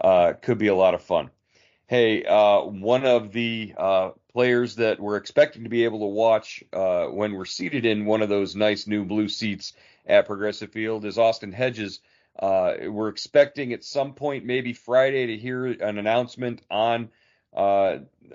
uh, 0.00 0.34
could 0.40 0.58
be 0.58 0.68
a 0.68 0.74
lot 0.74 0.94
of 0.94 1.02
fun. 1.02 1.30
Hey, 1.86 2.24
uh, 2.24 2.60
one 2.60 3.04
of 3.04 3.32
the 3.32 3.74
uh, 3.76 4.10
players 4.32 4.76
that 4.76 5.00
we're 5.00 5.16
expecting 5.16 5.64
to 5.64 5.70
be 5.70 5.84
able 5.84 6.00
to 6.00 6.06
watch 6.06 6.62
uh, 6.72 7.06
when 7.06 7.32
we're 7.32 7.46
seated 7.46 7.86
in 7.86 8.04
one 8.04 8.22
of 8.22 8.28
those 8.28 8.54
nice 8.54 8.86
new 8.86 9.04
blue 9.04 9.28
seats 9.28 9.72
at 10.06 10.26
Progressive 10.26 10.70
Field 10.70 11.04
is 11.04 11.18
Austin 11.18 11.52
Hedges. 11.52 12.00
Uh, 12.38 12.74
we're 12.88 13.08
expecting 13.08 13.72
at 13.72 13.82
some 13.82 14.12
point, 14.12 14.44
maybe 14.44 14.72
Friday, 14.72 15.26
to 15.26 15.36
hear 15.36 15.66
an 15.66 15.98
announcement 15.98 16.62
on 16.70 17.08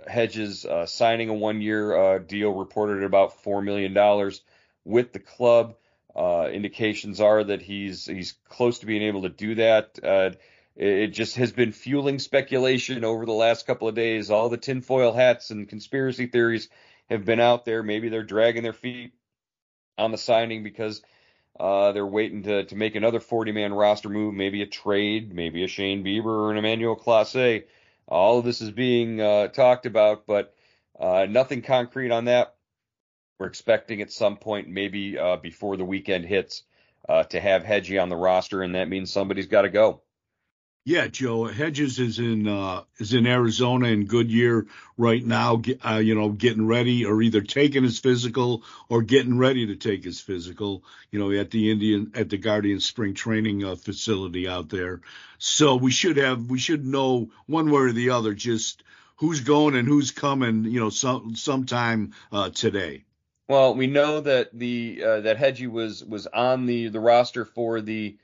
Hedges 0.07 0.65
signing 0.87 1.29
a 1.29 1.33
one-year 1.33 2.19
deal, 2.19 2.51
reported 2.51 2.97
at 2.97 3.05
about 3.05 3.41
four 3.43 3.61
million 3.61 3.93
dollars 3.93 4.41
with 4.83 5.13
the 5.13 5.19
club. 5.19 5.75
Uh, 6.15 6.47
indications 6.51 7.19
are 7.19 7.43
that 7.43 7.61
he's 7.61 8.05
he's 8.05 8.35
close 8.47 8.79
to 8.79 8.85
being 8.85 9.03
able 9.03 9.23
to 9.23 9.29
do 9.29 9.55
that. 9.55 9.97
Uh, 10.03 10.31
it 10.75 11.07
just 11.07 11.35
has 11.37 11.51
been 11.51 11.71
fueling 11.71 12.19
speculation 12.19 13.03
over 13.03 13.25
the 13.25 13.31
last 13.31 13.67
couple 13.67 13.87
of 13.87 13.95
days. 13.95 14.31
All 14.31 14.49
the 14.49 14.57
tinfoil 14.57 15.13
hats 15.13 15.51
and 15.51 15.69
conspiracy 15.69 16.27
theories 16.27 16.69
have 17.09 17.25
been 17.25 17.39
out 17.39 17.65
there. 17.65 17.83
Maybe 17.83 18.09
they're 18.09 18.23
dragging 18.23 18.63
their 18.63 18.73
feet 18.73 19.13
on 19.97 20.11
the 20.11 20.17
signing 20.17 20.63
because 20.63 21.01
uh, 21.59 21.91
they're 21.91 22.05
waiting 22.05 22.43
to 22.43 22.65
to 22.65 22.75
make 22.75 22.95
another 22.95 23.19
40 23.19 23.51
man 23.51 23.73
roster 23.73 24.09
move, 24.09 24.33
maybe 24.33 24.61
a 24.61 24.67
trade, 24.67 25.33
maybe 25.33 25.63
a 25.63 25.67
Shane 25.67 26.03
Bieber 26.03 26.25
or 26.25 26.51
an 26.51 26.57
Emmanuel 26.57 26.95
Clase. 26.95 27.65
All 28.07 28.39
of 28.39 28.45
this 28.45 28.61
is 28.61 28.71
being 28.71 29.21
uh, 29.21 29.47
talked 29.47 29.85
about, 29.85 30.25
but 30.25 30.53
uh, 30.99 31.25
nothing 31.29 31.61
concrete 31.61 32.11
on 32.11 32.25
that. 32.25 32.55
We're 33.43 33.47
expecting 33.47 34.01
at 34.01 34.09
some 34.09 34.37
point, 34.37 34.69
maybe 34.69 35.19
uh, 35.19 35.35
before 35.35 35.75
the 35.75 35.83
weekend 35.83 36.23
hits, 36.23 36.63
uh, 37.09 37.25
to 37.25 37.41
have 37.41 37.63
Hedgie 37.63 38.01
on 38.01 38.07
the 38.07 38.15
roster, 38.15 38.61
and 38.61 38.75
that 38.75 38.87
means 38.87 39.11
somebody's 39.11 39.47
got 39.47 39.63
to 39.63 39.69
go. 39.69 40.01
Yeah, 40.85 41.07
Joe 41.07 41.47
Hedges 41.47 41.99
is 41.99 42.19
in 42.19 42.47
uh, 42.47 42.83
is 42.99 43.13
in 43.13 43.27
Arizona 43.27 43.89
in 43.89 44.05
Goodyear 44.05 44.67
right 44.95 45.21
now. 45.21 45.61
Uh, 45.85 45.95
you 45.95 46.15
know, 46.15 46.29
getting 46.29 46.65
ready 46.65 47.03
or 47.03 47.21
either 47.21 47.41
taking 47.41 47.83
his 47.83 47.99
physical 47.99 48.63
or 48.87 49.01
getting 49.01 49.37
ready 49.37 49.67
to 49.67 49.75
take 49.75 50.05
his 50.05 50.21
physical. 50.21 50.85
You 51.11 51.19
know, 51.19 51.37
at 51.37 51.51
the 51.51 51.69
Indian 51.69 52.13
at 52.15 52.29
the 52.29 52.37
Guardian 52.37 52.79
Spring 52.79 53.13
Training 53.13 53.65
uh, 53.65 53.75
facility 53.75 54.47
out 54.47 54.69
there. 54.69 55.01
So 55.37 55.75
we 55.75 55.91
should 55.91 56.15
have 56.15 56.49
we 56.49 56.59
should 56.59 56.85
know 56.85 57.29
one 57.45 57.69
way 57.69 57.81
or 57.81 57.91
the 57.91 58.11
other 58.11 58.33
just 58.33 58.83
who's 59.17 59.41
going 59.41 59.75
and 59.75 59.85
who's 59.85 60.11
coming. 60.11 60.63
You 60.63 60.79
know, 60.79 60.89
some 60.89 61.35
sometime 61.35 62.13
uh, 62.31 62.49
today. 62.49 63.03
Well, 63.47 63.75
we 63.75 63.87
know 63.87 64.21
that 64.21 64.57
the 64.57 65.03
uh, 65.03 65.21
that 65.21 65.37
Hedgie 65.37 65.69
was 65.69 66.03
was 66.03 66.27
on 66.27 66.65
the 66.65 66.87
the 66.87 66.99
roster 66.99 67.45
for 67.45 67.81
the 67.81 68.17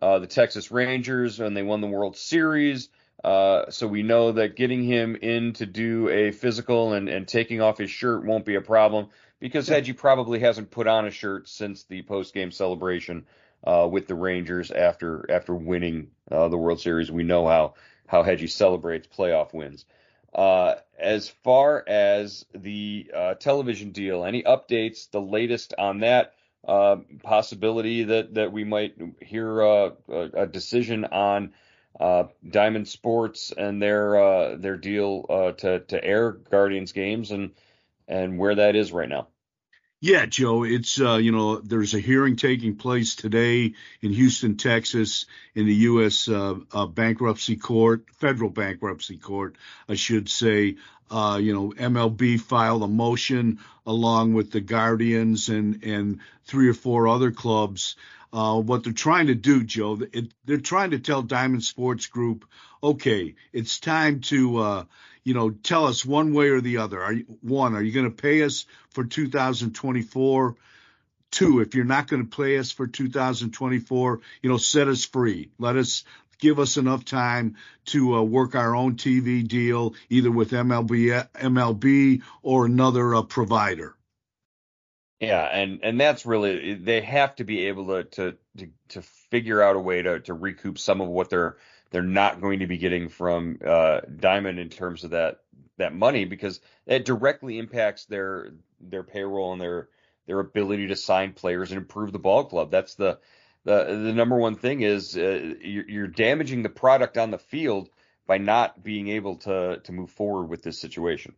uh, 0.00 0.18
the 0.18 0.26
Texas 0.26 0.70
Rangers 0.70 1.40
and 1.40 1.56
they 1.56 1.62
won 1.62 1.80
the 1.80 1.86
World 1.86 2.16
Series. 2.16 2.90
Uh, 3.24 3.70
so 3.70 3.86
we 3.86 4.02
know 4.02 4.32
that 4.32 4.56
getting 4.56 4.84
him 4.84 5.16
in 5.16 5.54
to 5.54 5.64
do 5.64 6.08
a 6.10 6.30
physical 6.30 6.92
and, 6.92 7.08
and 7.08 7.26
taking 7.26 7.62
off 7.62 7.78
his 7.78 7.90
shirt 7.90 8.24
won't 8.24 8.44
be 8.44 8.56
a 8.56 8.60
problem 8.60 9.08
because 9.40 9.68
Hedgie 9.68 9.96
probably 9.96 10.38
hasn't 10.38 10.70
put 10.70 10.86
on 10.86 11.06
a 11.06 11.10
shirt 11.10 11.48
since 11.48 11.84
the 11.84 12.02
post 12.02 12.34
game 12.34 12.50
celebration 12.50 13.24
uh, 13.64 13.88
with 13.90 14.06
the 14.06 14.14
Rangers 14.14 14.70
after 14.70 15.24
after 15.30 15.54
winning 15.54 16.08
uh, 16.30 16.48
the 16.48 16.58
World 16.58 16.80
Series. 16.80 17.10
We 17.10 17.22
know 17.22 17.46
how 17.46 17.74
how 18.06 18.22
Hedgie 18.22 18.50
celebrates 18.50 19.08
playoff 19.08 19.52
wins. 19.54 19.86
Uh, 20.34 20.74
as 20.98 21.28
far 21.28 21.84
as 21.86 22.44
the 22.54 23.10
uh, 23.14 23.34
television 23.34 23.90
deal, 23.90 24.24
any 24.24 24.42
updates, 24.42 25.10
the 25.10 25.20
latest 25.20 25.74
on 25.78 26.00
that 26.00 26.34
uh, 26.66 26.96
possibility 27.22 28.04
that, 28.04 28.34
that 28.34 28.52
we 28.52 28.64
might 28.64 28.94
hear 29.20 29.62
uh, 29.62 29.90
a, 30.08 30.20
a 30.42 30.46
decision 30.46 31.04
on 31.06 31.52
uh, 32.00 32.24
Diamond 32.48 32.88
Sports 32.88 33.52
and 33.56 33.80
their 33.80 34.16
uh, 34.22 34.56
their 34.56 34.76
deal 34.76 35.24
to 35.58 35.80
to 35.80 36.04
air 36.04 36.32
Guardians 36.32 36.92
games 36.92 37.30
and 37.30 37.52
and 38.08 38.38
where 38.38 38.54
that 38.56 38.76
is 38.76 38.92
right 38.92 39.08
now. 39.08 39.28
Yeah, 40.06 40.24
Joe, 40.24 40.62
it's 40.62 41.00
uh, 41.00 41.16
you 41.16 41.32
know 41.32 41.58
there's 41.58 41.92
a 41.92 41.98
hearing 41.98 42.36
taking 42.36 42.76
place 42.76 43.16
today 43.16 43.74
in 44.00 44.12
Houston, 44.12 44.56
Texas, 44.56 45.26
in 45.56 45.66
the 45.66 45.74
U.S. 45.90 46.28
Uh, 46.28 46.60
uh, 46.70 46.86
bankruptcy 46.86 47.56
court, 47.56 48.04
federal 48.12 48.50
bankruptcy 48.50 49.16
court, 49.18 49.56
I 49.88 49.96
should 49.96 50.28
say. 50.28 50.76
Uh, 51.10 51.40
you 51.42 51.52
know, 51.52 51.72
MLB 51.72 52.40
filed 52.40 52.84
a 52.84 52.86
motion 52.86 53.58
along 53.84 54.34
with 54.34 54.52
the 54.52 54.60
Guardians 54.60 55.48
and 55.48 55.82
and 55.82 56.20
three 56.44 56.68
or 56.68 56.74
four 56.74 57.08
other 57.08 57.32
clubs. 57.32 57.96
Uh, 58.32 58.60
what 58.60 58.84
they're 58.84 58.92
trying 58.92 59.26
to 59.26 59.34
do, 59.34 59.64
Joe, 59.64 59.98
it, 60.12 60.32
they're 60.44 60.58
trying 60.58 60.92
to 60.92 61.00
tell 61.00 61.22
Diamond 61.22 61.64
Sports 61.64 62.06
Group, 62.06 62.44
okay, 62.80 63.34
it's 63.52 63.80
time 63.80 64.20
to 64.20 64.58
uh, 64.58 64.84
you 65.26 65.34
know, 65.34 65.50
tell 65.50 65.86
us 65.86 66.06
one 66.06 66.32
way 66.32 66.50
or 66.50 66.60
the 66.60 66.76
other. 66.76 67.02
Are 67.02 67.12
you, 67.12 67.24
one, 67.40 67.74
are 67.74 67.82
you 67.82 67.90
going 67.90 68.08
to 68.08 68.22
pay 68.22 68.44
us 68.44 68.64
for 68.90 69.02
2024? 69.02 70.54
Two, 71.32 71.60
if 71.60 71.74
you're 71.74 71.84
not 71.84 72.06
going 72.06 72.24
to 72.24 72.36
pay 72.36 72.56
us 72.58 72.70
for 72.70 72.86
2024, 72.86 74.20
you 74.40 74.48
know, 74.48 74.56
set 74.56 74.86
us 74.86 75.04
free. 75.04 75.50
Let 75.58 75.74
us 75.74 76.04
give 76.38 76.60
us 76.60 76.76
enough 76.76 77.04
time 77.04 77.56
to 77.86 78.14
uh, 78.14 78.22
work 78.22 78.54
our 78.54 78.76
own 78.76 78.94
TV 78.94 79.46
deal, 79.46 79.94
either 80.10 80.30
with 80.30 80.52
MLB, 80.52 81.28
MLB 81.34 82.22
or 82.42 82.66
another 82.66 83.16
uh, 83.16 83.22
provider. 83.22 83.96
Yeah, 85.18 85.42
and 85.42 85.80
and 85.82 86.00
that's 86.00 86.24
really 86.24 86.74
they 86.74 87.00
have 87.00 87.34
to 87.36 87.44
be 87.44 87.66
able 87.66 87.86
to 87.86 88.04
to 88.04 88.36
to, 88.58 88.68
to 88.90 89.02
figure 89.02 89.60
out 89.60 89.74
a 89.74 89.80
way 89.80 90.02
to 90.02 90.20
to 90.20 90.34
recoup 90.34 90.78
some 90.78 91.00
of 91.00 91.08
what 91.08 91.30
they're 91.30 91.56
they're 91.90 92.02
not 92.02 92.40
going 92.40 92.60
to 92.60 92.66
be 92.66 92.78
getting 92.78 93.08
from 93.08 93.58
uh, 93.64 94.00
Diamond 94.18 94.58
in 94.58 94.68
terms 94.68 95.04
of 95.04 95.10
that 95.10 95.40
that 95.78 95.94
money 95.94 96.24
because 96.24 96.60
it 96.86 97.04
directly 97.04 97.58
impacts 97.58 98.06
their 98.06 98.52
their 98.80 99.02
payroll 99.02 99.52
and 99.52 99.60
their 99.60 99.88
their 100.26 100.40
ability 100.40 100.88
to 100.88 100.96
sign 100.96 101.32
players 101.32 101.70
and 101.70 101.78
improve 101.78 102.12
the 102.12 102.18
ball 102.18 102.44
club. 102.44 102.70
That's 102.70 102.94
the 102.94 103.18
the 103.64 103.84
the 103.84 104.12
number 104.12 104.36
one 104.36 104.56
thing 104.56 104.82
is 104.82 105.16
uh, 105.16 105.54
you're, 105.60 105.88
you're 105.88 106.06
damaging 106.06 106.62
the 106.62 106.68
product 106.68 107.18
on 107.18 107.30
the 107.30 107.38
field 107.38 107.88
by 108.26 108.38
not 108.38 108.82
being 108.82 109.08
able 109.08 109.36
to 109.36 109.80
to 109.82 109.92
move 109.92 110.10
forward 110.10 110.48
with 110.48 110.62
this 110.62 110.80
situation. 110.80 111.34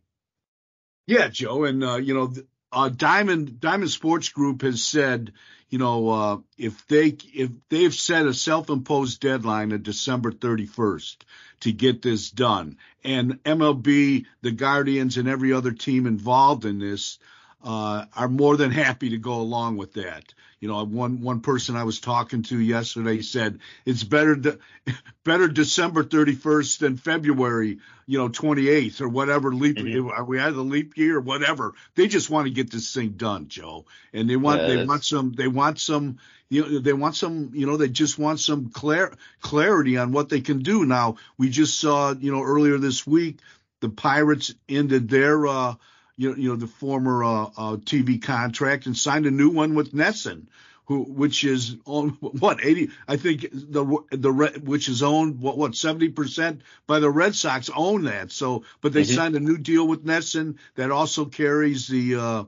Yeah, 1.05 1.27
Joe, 1.27 1.63
and 1.63 1.83
uh, 1.83 1.95
you 1.95 2.13
know, 2.13 2.31
uh, 2.71 2.89
Diamond 2.89 3.59
Diamond 3.59 3.89
Sports 3.89 4.29
Group 4.29 4.61
has 4.61 4.83
said, 4.83 5.33
you 5.69 5.79
know, 5.79 6.09
uh, 6.09 6.37
if 6.57 6.87
they 6.87 7.17
if 7.33 7.51
they've 7.69 7.93
set 7.93 8.25
a 8.25 8.33
self-imposed 8.33 9.19
deadline 9.19 9.71
of 9.71 9.83
December 9.83 10.31
31st 10.31 11.17
to 11.61 11.71
get 11.71 12.01
this 12.01 12.31
done, 12.31 12.77
and 13.03 13.43
MLB, 13.43 14.25
the 14.41 14.51
Guardians, 14.51 15.17
and 15.17 15.27
every 15.27 15.53
other 15.53 15.71
team 15.71 16.05
involved 16.07 16.65
in 16.65 16.79
this 16.79 17.19
uh, 17.63 18.05
are 18.15 18.29
more 18.29 18.57
than 18.57 18.71
happy 18.71 19.09
to 19.09 19.17
go 19.17 19.35
along 19.35 19.77
with 19.77 19.93
that. 19.93 20.33
You 20.59 20.67
know, 20.67 20.83
one 20.83 21.21
one 21.21 21.39
person 21.39 21.75
I 21.75 21.83
was 21.83 21.99
talking 21.99 22.43
to 22.43 22.59
yesterday 22.59 23.21
said 23.21 23.59
it's 23.85 24.03
better 24.03 24.35
de- 24.35 24.59
better 25.23 25.47
December 25.47 26.03
31st 26.03 26.79
than 26.79 26.97
February, 26.97 27.79
you 28.05 28.17
know, 28.17 28.27
28th 28.27 29.01
or 29.01 29.07
whatever 29.07 29.53
leap. 29.53 29.77
Mm-hmm. 29.77 30.09
Are 30.09 30.23
we 30.25 30.39
out 30.39 30.49
of 30.49 30.55
the 30.55 30.63
leap 30.63 30.97
year 30.97 31.17
or 31.17 31.21
whatever? 31.21 31.73
They 31.95 32.07
just 32.07 32.29
want 32.29 32.47
to 32.47 32.53
get 32.53 32.71
this 32.71 32.93
thing 32.93 33.11
done, 33.11 33.47
Joe, 33.47 33.85
and 34.13 34.29
they 34.29 34.35
want 34.35 34.61
yeah, 34.61 34.67
they 34.67 34.85
want 34.85 35.05
some 35.05 35.31
they 35.31 35.47
want 35.47 35.79
some 35.79 36.17
you 36.49 36.61
know 36.61 36.79
they 36.79 36.93
want 36.93 37.15
some 37.15 37.51
you 37.53 37.65
know 37.65 37.77
they 37.77 37.89
just 37.89 38.19
want 38.19 38.41
some 38.41 38.69
clar- 38.69 39.13
clarity 39.41 39.97
on 39.97 40.11
what 40.11 40.27
they 40.27 40.41
can 40.41 40.59
do. 40.59 40.85
Now 40.85 41.15
we 41.37 41.49
just 41.49 41.79
saw 41.79 42.13
you 42.13 42.33
know 42.33 42.43
earlier 42.43 42.77
this 42.77 43.07
week 43.07 43.39
the 43.79 43.89
Pirates 43.89 44.53
ended 44.67 45.07
their 45.07 45.47
uh 45.47 45.75
you 46.19 46.31
know, 46.31 46.35
you 46.35 46.49
know 46.49 46.55
the 46.57 46.67
former 46.67 47.23
uh, 47.23 47.43
uh, 47.43 47.77
TV 47.77 48.21
contract 48.21 48.87
and 48.87 48.97
signed 48.97 49.25
a 49.25 49.31
new 49.31 49.49
one 49.49 49.73
with 49.73 49.93
NESN, 49.93 50.47
who 50.83 51.03
which 51.03 51.45
is 51.45 51.77
on 51.85 52.09
what 52.19 52.63
80 52.63 52.89
I 53.07 53.15
think 53.15 53.47
the 53.53 53.85
the 54.11 54.61
which 54.61 54.89
is 54.89 55.01
owned 55.01 55.39
what 55.39 55.57
what 55.57 55.77
70 55.77 56.09
percent 56.09 56.61
by 56.87 56.99
the 56.99 57.09
Red 57.09 57.35
Sox 57.35 57.69
own 57.73 58.03
that. 58.03 58.33
So, 58.33 58.65
but 58.81 58.91
they 58.91 59.03
mm-hmm. 59.03 59.15
signed 59.15 59.35
a 59.37 59.39
new 59.39 59.57
deal 59.57 59.87
with 59.87 60.05
NESN 60.05 60.57
that 60.75 60.91
also 60.91 61.23
carries 61.23 61.87
the 61.87 62.15
uh, 62.15 62.43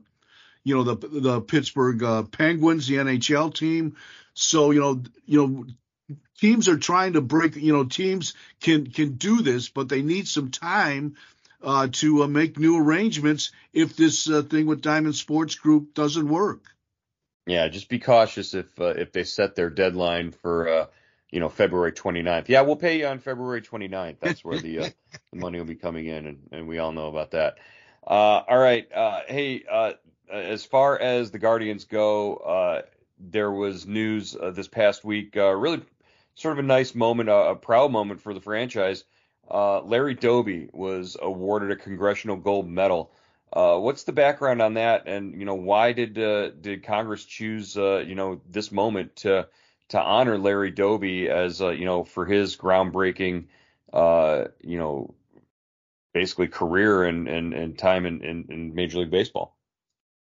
you 0.65 0.75
know 0.75 0.83
the 0.83 1.07
the 1.07 1.39
Pittsburgh 1.39 2.03
uh, 2.03 2.23
Penguins, 2.23 2.87
the 2.87 2.95
NHL 2.95 3.55
team. 3.55 3.95
So 4.33 4.71
you 4.71 4.81
know 4.81 5.01
you 5.25 5.47
know 5.47 5.65
teams 6.41 6.67
are 6.67 6.77
trying 6.77 7.13
to 7.13 7.21
break 7.21 7.55
you 7.55 7.71
know 7.71 7.85
teams 7.85 8.33
can 8.59 8.87
can 8.91 9.13
do 9.13 9.41
this 9.41 9.69
but 9.69 9.87
they 9.87 10.01
need 10.01 10.27
some 10.27 10.51
time 10.51 11.15
uh, 11.63 11.87
to 11.91 12.23
uh, 12.23 12.27
make 12.27 12.57
new 12.57 12.77
arrangements 12.77 13.51
if 13.73 13.95
this 13.95 14.29
uh, 14.29 14.41
thing 14.41 14.65
with 14.65 14.81
Diamond 14.81 15.15
Sports 15.15 15.55
Group 15.55 15.93
doesn't 15.93 16.27
work. 16.27 16.63
Yeah, 17.45 17.67
just 17.67 17.89
be 17.89 17.99
cautious 17.99 18.53
if 18.53 18.79
uh, 18.79 18.85
if 18.85 19.11
they 19.11 19.23
set 19.23 19.55
their 19.55 19.69
deadline 19.69 20.31
for 20.31 20.67
uh, 20.67 20.85
you 21.31 21.39
know 21.39 21.49
February 21.49 21.91
29th. 21.91 22.49
Yeah, 22.49 22.61
we'll 22.61 22.75
pay 22.75 22.99
you 22.99 23.07
on 23.07 23.19
February 23.19 23.61
29th. 23.61 24.17
That's 24.19 24.43
where 24.43 24.59
the, 24.59 24.79
uh, 24.79 24.89
the 25.33 25.39
money 25.39 25.57
will 25.57 25.65
be 25.65 25.75
coming 25.75 26.05
in, 26.05 26.25
and, 26.27 26.49
and 26.51 26.67
we 26.67 26.79
all 26.79 26.91
know 26.91 27.07
about 27.07 27.31
that. 27.31 27.57
all 28.03 28.45
right, 28.47 28.87
hey, 29.27 29.63
as 30.31 30.65
far 30.65 30.99
as 30.99 31.31
the 31.31 31.39
Guardians 31.39 31.85
go, 31.85 32.83
there 33.19 33.51
was 33.51 33.85
news 33.87 34.35
this 34.53 34.67
past 34.67 35.03
week, 35.03 35.35
really 35.35 35.81
sort 36.35 36.53
of 36.53 36.63
a 36.63 36.67
nice 36.67 36.95
moment, 36.95 37.29
a 37.29 37.55
proud 37.55 37.91
moment 37.91 38.21
for 38.21 38.33
the 38.33 38.41
franchise. 38.41 39.03
Uh, 39.51 39.81
Larry 39.81 40.13
Doby 40.13 40.69
was 40.71 41.17
awarded 41.21 41.71
a 41.71 41.75
Congressional 41.75 42.37
Gold 42.37 42.69
Medal. 42.69 43.11
Uh, 43.51 43.77
what's 43.77 44.03
the 44.03 44.13
background 44.13 44.61
on 44.61 44.75
that, 44.75 45.07
and 45.07 45.37
you 45.37 45.43
know 45.45 45.55
why 45.55 45.91
did 45.91 46.17
uh, 46.17 46.51
did 46.51 46.83
Congress 46.83 47.25
choose 47.25 47.77
uh, 47.77 47.97
you 47.97 48.15
know 48.15 48.39
this 48.49 48.71
moment 48.71 49.13
to 49.17 49.47
to 49.89 49.99
honor 49.99 50.37
Larry 50.37 50.71
Doby 50.71 51.29
as 51.29 51.61
uh, 51.61 51.69
you 51.69 51.83
know 51.83 52.05
for 52.05 52.25
his 52.25 52.55
groundbreaking 52.55 53.47
uh, 53.91 54.45
you 54.61 54.77
know 54.77 55.13
basically 56.13 56.47
career 56.47 57.03
and 57.03 57.27
and, 57.27 57.53
and 57.53 57.77
time 57.77 58.05
in, 58.05 58.23
in, 58.23 58.45
in 58.49 58.73
Major 58.73 58.99
League 58.99 59.11
Baseball? 59.11 59.57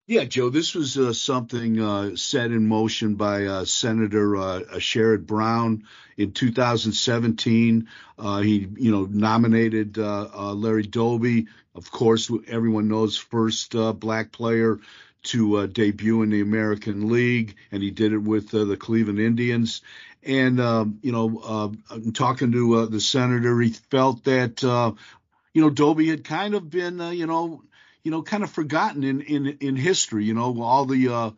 Yeah, 0.08 0.22
Joe, 0.22 0.50
this 0.50 0.72
was 0.72 0.96
uh, 0.96 1.12
something 1.12 1.80
uh, 1.80 2.14
set 2.14 2.52
in 2.52 2.68
motion 2.68 3.16
by 3.16 3.46
uh, 3.46 3.64
Senator 3.64 4.36
uh, 4.36 4.60
Sherrod 4.78 5.26
Brown 5.26 5.82
in 6.16 6.30
2017. 6.30 7.88
Uh, 8.16 8.40
he, 8.40 8.68
you 8.76 8.92
know, 8.92 9.08
nominated 9.10 9.98
uh, 9.98 10.52
Larry 10.52 10.84
Doby, 10.84 11.48
of 11.74 11.90
course, 11.90 12.30
everyone 12.46 12.86
knows 12.86 13.18
first 13.18 13.74
black 13.98 14.30
player 14.30 14.78
to 15.24 15.66
debut 15.66 16.22
in 16.22 16.30
the 16.30 16.40
American 16.40 17.10
League, 17.10 17.56
and 17.72 17.82
he 17.82 17.90
did 17.90 18.12
it 18.12 18.18
with 18.22 18.50
the 18.50 18.76
Cleveland 18.76 19.18
Indians. 19.18 19.82
And 20.22 20.60
um, 20.60 21.00
you 21.02 21.10
know, 21.10 21.74
talking 22.14 22.52
to 22.52 22.86
the 22.86 23.00
senator, 23.00 23.60
he 23.60 23.70
felt 23.70 24.22
that 24.24 24.62
you 25.52 25.62
know 25.62 25.70
Doby 25.70 26.08
had 26.08 26.22
kind 26.22 26.54
of 26.54 26.70
been, 26.70 27.00
you 27.12 27.26
know 27.26 27.62
you 28.06 28.12
know, 28.12 28.22
kind 28.22 28.44
of 28.44 28.50
forgotten 28.52 29.02
in 29.02 29.20
in 29.22 29.58
in 29.58 29.74
history. 29.74 30.26
You 30.26 30.34
know, 30.34 30.62
all 30.62 30.84
the 30.84 31.08
uh, 31.08 31.30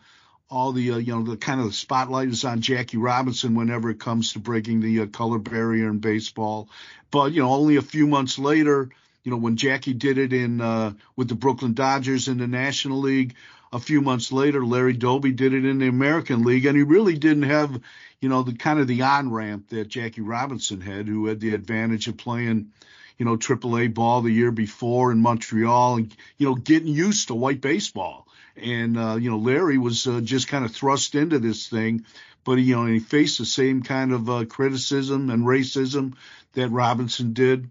all 0.51 0.73
the 0.73 0.93
uh, 0.93 0.97
you 0.99 1.15
know 1.15 1.23
the 1.23 1.39
kind 1.39 1.63
of 1.63 1.75
spotlight 1.75 2.29
is 2.29 2.45
on 2.45 2.61
Jackie 2.61 2.99
Robinson 2.99 3.55
whenever 3.55 3.89
it 3.89 3.99
comes 3.99 4.35
to 4.35 4.39
breaking 4.39 4.81
the 4.83 5.01
uh, 5.01 5.07
color 5.07 5.39
barrier 5.39 5.89
in 5.89 5.99
baseball. 6.01 6.69
But 7.11 7.33
you 7.33 7.41
know, 7.41 7.49
only 7.49 7.77
a 7.77 7.83
few 7.83 8.07
months 8.07 8.39
later, 8.39 8.91
you 9.25 9.31
know, 9.31 9.39
when 9.39 9.57
Jackie 9.57 9.95
did 9.95 10.19
it 10.19 10.35
in 10.35 10.61
uh, 10.61 10.93
with 11.17 11.29
the 11.29 11.35
Brooklyn 11.35 11.73
Dodgers 11.73 12.29
in 12.29 12.37
the 12.37 12.47
National 12.47 12.99
League, 12.99 13.35
a 13.73 13.79
few 13.79 14.03
months 14.03 14.31
later, 14.31 14.63
Larry 14.63 14.93
Doby 14.93 15.33
did 15.33 15.55
it 15.55 15.65
in 15.65 15.79
the 15.79 15.89
American 15.89 16.43
League, 16.43 16.67
and 16.67 16.77
he 16.77 16.83
really 16.83 17.17
didn't 17.17 17.45
have, 17.45 17.81
you 18.21 18.29
know, 18.29 18.43
the 18.43 18.53
kind 18.53 18.79
of 18.79 18.87
the 18.87 19.01
on 19.01 19.33
ramp 19.33 19.71
that 19.71 19.89
Jackie 19.89 20.21
Robinson 20.21 20.83
had, 20.83 21.09
who 21.09 21.29
had 21.29 21.41
the 21.41 21.55
advantage 21.55 22.09
of 22.09 22.19
playing 22.19 22.73
you 23.19 23.25
know, 23.25 23.37
AAA 23.37 23.93
ball 23.93 24.23
the 24.23 24.31
year 24.31 24.53
before 24.53 25.11
in 25.11 25.21
Montreal 25.21 25.97
and, 25.97 26.17
you 26.37 26.47
know, 26.47 26.55
getting 26.55 26.89
used 26.89 27.29
to 27.29 27.35
white 27.35 27.61
baseball. 27.61 28.29
And, 28.57 28.97
uh, 28.97 29.17
you 29.17 29.31
know, 29.31 29.39
Larry 29.39 29.77
was 29.77 30.07
uh, 30.07 30.21
just 30.21 30.49
kind 30.49 30.65
of 30.65 30.73
thrust 30.73 31.15
into 31.15 31.39
this 31.39 31.69
thing, 31.69 32.05
but, 32.45 32.55
you 32.55 32.77
know, 32.77 32.87
he 32.87 33.01
faced 33.01 33.39
the 33.39 33.47
same 33.47 33.83
kind 33.83 34.13
of 34.13 34.31
uh, 34.31 34.45
criticism 34.47 35.31
and 35.31 35.45
racism 35.45 36.15
that 36.55 36.71
Robinson 36.71 37.33
did. 37.33 37.71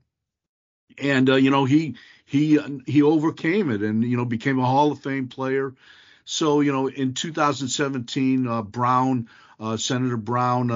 And, 0.97 1.29
uh, 1.29 1.35
you 1.35 1.49
know, 1.49 1.65
he, 1.65 1.95
he, 2.25 2.59
he 2.85 3.01
overcame 3.01 3.71
it 3.71 3.81
and, 3.81 4.03
you 4.03 4.17
know, 4.17 4.25
became 4.25 4.59
a 4.59 4.65
Hall 4.65 4.91
of 4.91 4.99
Fame 4.99 5.29
player. 5.29 5.73
So, 6.25 6.59
you 6.59 6.73
know, 6.73 6.87
in 6.87 7.13
2017, 7.13 8.47
uh, 8.47 8.61
Brown, 8.63 9.29
uh, 9.59 9.77
Senator 9.77 10.17
Brown 10.17 10.67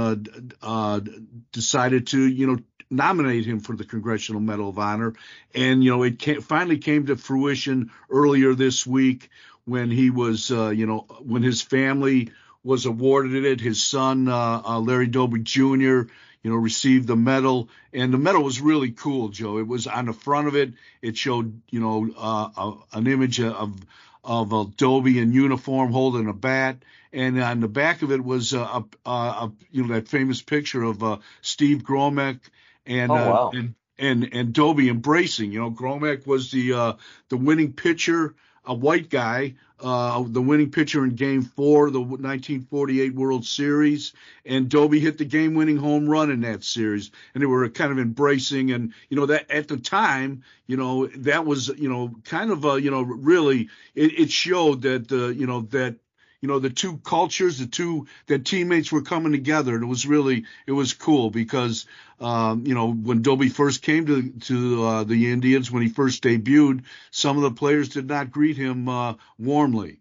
decided 1.51 2.07
to, 2.07 2.21
you 2.21 2.47
know, 2.47 2.57
nominate 2.91 3.45
him 3.45 3.59
for 3.59 3.75
the 3.75 3.85
Congressional 3.85 4.41
Medal 4.41 4.69
of 4.69 4.79
Honor. 4.79 5.13
And, 5.55 5.83
you 5.83 5.91
know, 5.91 6.03
it 6.03 6.19
came, 6.19 6.41
finally 6.41 6.77
came 6.77 7.07
to 7.07 7.15
fruition 7.15 7.91
earlier 8.09 8.53
this 8.53 8.85
week 8.85 9.29
when 9.65 9.89
he 9.89 10.09
was, 10.09 10.51
uh, 10.51 10.69
you 10.69 10.85
know, 10.85 11.05
when 11.21 11.43
his 11.43 11.61
family 11.61 12.31
was 12.63 12.85
awarded 12.85 13.45
it. 13.45 13.61
His 13.61 13.83
son, 13.83 14.27
uh, 14.27 14.61
uh, 14.63 14.79
Larry 14.79 15.07
Doby 15.07 15.39
Jr., 15.39 16.03
you 16.43 16.49
know, 16.49 16.55
received 16.55 17.07
the 17.07 17.15
medal. 17.15 17.69
And 17.93 18.13
the 18.13 18.17
medal 18.17 18.43
was 18.43 18.61
really 18.61 18.91
cool, 18.91 19.29
Joe. 19.29 19.59
It 19.59 19.67
was 19.67 19.87
on 19.87 20.05
the 20.05 20.13
front 20.13 20.47
of 20.47 20.55
it. 20.55 20.73
It 21.01 21.15
showed, 21.15 21.61
you 21.69 21.79
know, 21.79 22.09
uh, 22.17 22.73
an 22.93 23.07
image 23.07 23.39
of, 23.39 23.79
of 24.23 24.51
a 24.51 24.65
Doby 24.65 25.19
in 25.19 25.33
uniform 25.33 25.91
holding 25.91 26.27
a 26.27 26.33
bat 26.33 26.77
and 27.13 27.41
on 27.41 27.59
the 27.59 27.67
back 27.67 28.01
of 28.01 28.11
it 28.11 28.23
was 28.23 28.53
a, 28.53 28.85
a, 29.05 29.09
a, 29.09 29.51
you 29.71 29.85
know 29.85 29.93
that 29.93 30.07
famous 30.07 30.41
picture 30.41 30.83
of 30.83 31.03
uh, 31.03 31.17
Steve 31.41 31.83
Gromek 31.83 32.39
and 32.85 33.11
oh, 33.11 33.15
uh, 33.15 33.17
wow. 33.17 33.51
uh, 33.53 33.57
and 33.57 33.75
and 33.97 34.29
and 34.33 34.53
Doby 34.53 34.89
embracing. 34.89 35.51
You 35.51 35.59
know, 35.59 35.71
Gromek 35.71 36.25
was 36.25 36.51
the 36.51 36.73
uh, 36.73 36.93
the 37.29 37.37
winning 37.37 37.73
pitcher, 37.73 38.35
a 38.65 38.73
white 38.73 39.09
guy, 39.09 39.55
uh, 39.79 40.23
the 40.27 40.41
winning 40.41 40.71
pitcher 40.71 41.03
in 41.03 41.15
Game 41.15 41.43
Four 41.43 41.87
of 41.87 41.93
the 41.93 41.99
1948 41.99 43.13
World 43.13 43.45
Series, 43.45 44.13
and 44.45 44.69
Doby 44.69 44.99
hit 44.99 45.17
the 45.17 45.25
game-winning 45.25 45.77
home 45.77 46.07
run 46.07 46.31
in 46.31 46.41
that 46.41 46.63
series, 46.63 47.11
and 47.33 47.41
they 47.41 47.47
were 47.47 47.67
kind 47.69 47.91
of 47.91 47.99
embracing. 47.99 48.71
And 48.71 48.93
you 49.09 49.17
know 49.17 49.27
that 49.27 49.49
at 49.51 49.67
the 49.67 49.77
time, 49.77 50.43
you 50.67 50.77
know 50.77 51.07
that 51.07 51.45
was 51.45 51.69
you 51.69 51.89
know 51.89 52.15
kind 52.25 52.51
of 52.51 52.65
a 52.65 52.81
you 52.81 52.91
know 52.91 53.01
really 53.01 53.69
it, 53.95 54.19
it 54.19 54.31
showed 54.31 54.81
that 54.83 55.11
uh, 55.11 55.27
you 55.27 55.47
know 55.47 55.61
that 55.71 55.95
you 56.41 56.47
know 56.47 56.59
the 56.59 56.69
two 56.69 56.97
cultures, 56.97 57.59
the 57.59 57.67
two 57.67 58.07
that 58.27 58.45
teammates 58.45 58.91
were 58.91 59.03
coming 59.03 59.31
together, 59.31 59.75
and 59.75 59.83
it 59.83 59.87
was 59.87 60.05
really 60.05 60.45
it 60.65 60.71
was 60.71 60.93
cool 60.93 61.29
because 61.29 61.85
um, 62.19 62.65
you 62.65 62.73
know 62.73 62.91
when 62.91 63.21
Doby 63.21 63.49
first 63.49 63.81
came 63.81 64.05
to 64.07 64.29
to 64.31 64.83
uh, 64.83 65.03
the 65.03 65.31
Indians 65.31 65.71
when 65.71 65.83
he 65.83 65.89
first 65.89 66.23
debuted, 66.23 66.83
some 67.11 67.37
of 67.37 67.43
the 67.43 67.51
players 67.51 67.89
did 67.89 68.07
not 68.07 68.31
greet 68.31 68.57
him 68.57 68.89
uh, 68.89 69.13
warmly. 69.37 69.99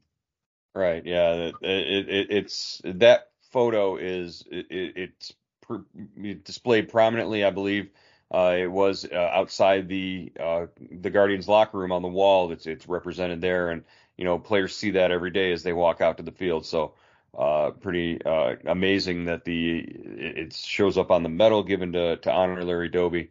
Right. 0.74 1.04
Yeah. 1.04 1.50
It, 1.60 2.08
it, 2.08 2.26
it's 2.30 2.80
that 2.84 3.30
photo 3.50 3.96
is 3.96 4.44
it, 4.50 4.66
it's 4.70 5.34
displayed 6.44 6.88
prominently, 6.88 7.44
I 7.44 7.50
believe. 7.50 7.90
Uh, 8.32 8.54
it 8.56 8.70
was 8.70 9.04
uh, 9.04 9.16
outside 9.16 9.88
the 9.88 10.32
uh, 10.38 10.66
the 10.78 11.10
Guardians 11.10 11.48
locker 11.48 11.78
room 11.78 11.90
on 11.90 12.02
the 12.02 12.08
wall. 12.08 12.52
It's 12.52 12.64
it's 12.66 12.88
represented 12.88 13.40
there, 13.40 13.70
and 13.70 13.82
you 14.20 14.26
know 14.26 14.38
players 14.38 14.76
see 14.76 14.90
that 14.90 15.10
every 15.10 15.30
day 15.30 15.50
as 15.50 15.62
they 15.62 15.72
walk 15.72 16.02
out 16.02 16.18
to 16.18 16.22
the 16.22 16.30
field. 16.30 16.66
So 16.66 16.92
uh, 17.36 17.70
pretty 17.70 18.22
uh, 18.22 18.56
amazing 18.66 19.24
that 19.24 19.46
the 19.46 19.78
it 19.78 20.52
shows 20.52 20.98
up 20.98 21.10
on 21.10 21.22
the 21.22 21.30
medal 21.30 21.62
given 21.62 21.92
to 21.92 22.18
to 22.18 22.30
honor 22.30 22.62
Larry 22.62 22.90
Doby. 22.90 23.30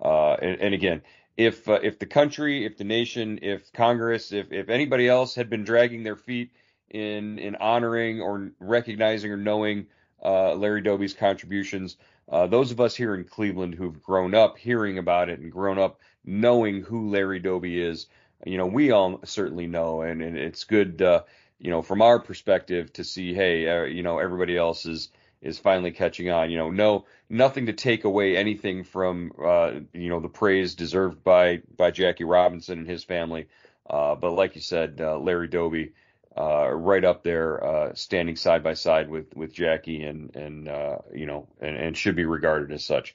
Uh, 0.00 0.32
and, 0.32 0.58
and, 0.62 0.74
again, 0.74 1.02
if 1.36 1.68
if 1.68 1.98
the 1.98 2.06
country, 2.06 2.64
if 2.64 2.78
the 2.78 2.84
nation, 2.84 3.40
if 3.42 3.70
Congress, 3.74 4.32
if 4.32 4.50
if 4.50 4.70
anybody 4.70 5.06
else 5.06 5.34
had 5.34 5.50
been 5.50 5.62
dragging 5.62 6.04
their 6.04 6.16
feet 6.16 6.52
in 6.88 7.38
in 7.38 7.56
honoring 7.56 8.22
or 8.22 8.50
recognizing 8.60 9.30
or 9.30 9.36
knowing 9.36 9.88
Larry 10.24 10.80
Doby's 10.80 11.12
contributions 11.12 11.98
uh, 12.30 12.46
those 12.46 12.70
of 12.70 12.80
us 12.80 12.94
here 12.94 13.14
in 13.14 13.24
Cleveland 13.24 13.74
who've 13.74 14.02
grown 14.02 14.34
up 14.34 14.56
hearing 14.56 14.98
about 14.98 15.28
it 15.28 15.40
and 15.40 15.50
grown 15.50 15.78
up 15.78 16.00
knowing 16.24 16.82
who 16.82 17.10
Larry 17.10 17.40
Doby 17.40 17.80
is, 17.80 18.06
you 18.44 18.58
know, 18.58 18.66
we 18.66 18.90
all 18.90 19.20
certainly 19.24 19.66
know, 19.66 20.02
and, 20.02 20.22
and 20.22 20.36
it's 20.36 20.64
good, 20.64 21.02
uh, 21.02 21.22
you 21.58 21.70
know, 21.70 21.82
from 21.82 22.02
our 22.02 22.18
perspective 22.18 22.92
to 22.94 23.04
see, 23.04 23.34
hey, 23.34 23.68
uh, 23.68 23.84
you 23.84 24.02
know, 24.02 24.18
everybody 24.18 24.56
else 24.56 24.86
is 24.86 25.10
is 25.42 25.58
finally 25.58 25.90
catching 25.90 26.30
on. 26.30 26.50
You 26.50 26.58
know, 26.58 26.70
no, 26.70 27.06
nothing 27.28 27.66
to 27.66 27.72
take 27.72 28.04
away 28.04 28.36
anything 28.36 28.84
from, 28.84 29.32
uh, 29.42 29.72
you 29.92 30.10
know, 30.10 30.20
the 30.20 30.28
praise 30.28 30.74
deserved 30.74 31.22
by 31.24 31.62
by 31.76 31.90
Jackie 31.90 32.24
Robinson 32.24 32.78
and 32.78 32.88
his 32.88 33.04
family. 33.04 33.46
Uh, 33.88 34.14
but 34.14 34.32
like 34.32 34.54
you 34.54 34.60
said, 34.60 35.00
uh, 35.00 35.18
Larry 35.18 35.48
Doby, 35.48 35.92
uh, 36.36 36.68
right 36.70 37.04
up 37.04 37.24
there, 37.24 37.90
standing 37.94 38.36
side 38.36 38.62
by 38.62 38.74
side 38.74 39.10
with 39.10 39.34
with 39.34 39.52
Jackie, 39.52 40.04
and 40.04 40.34
and 40.36 40.66
you 41.14 41.26
know, 41.26 41.48
and, 41.60 41.76
and 41.76 41.96
should 41.96 42.16
be 42.16 42.24
regarded 42.24 42.72
as 42.72 42.84
such. 42.84 43.14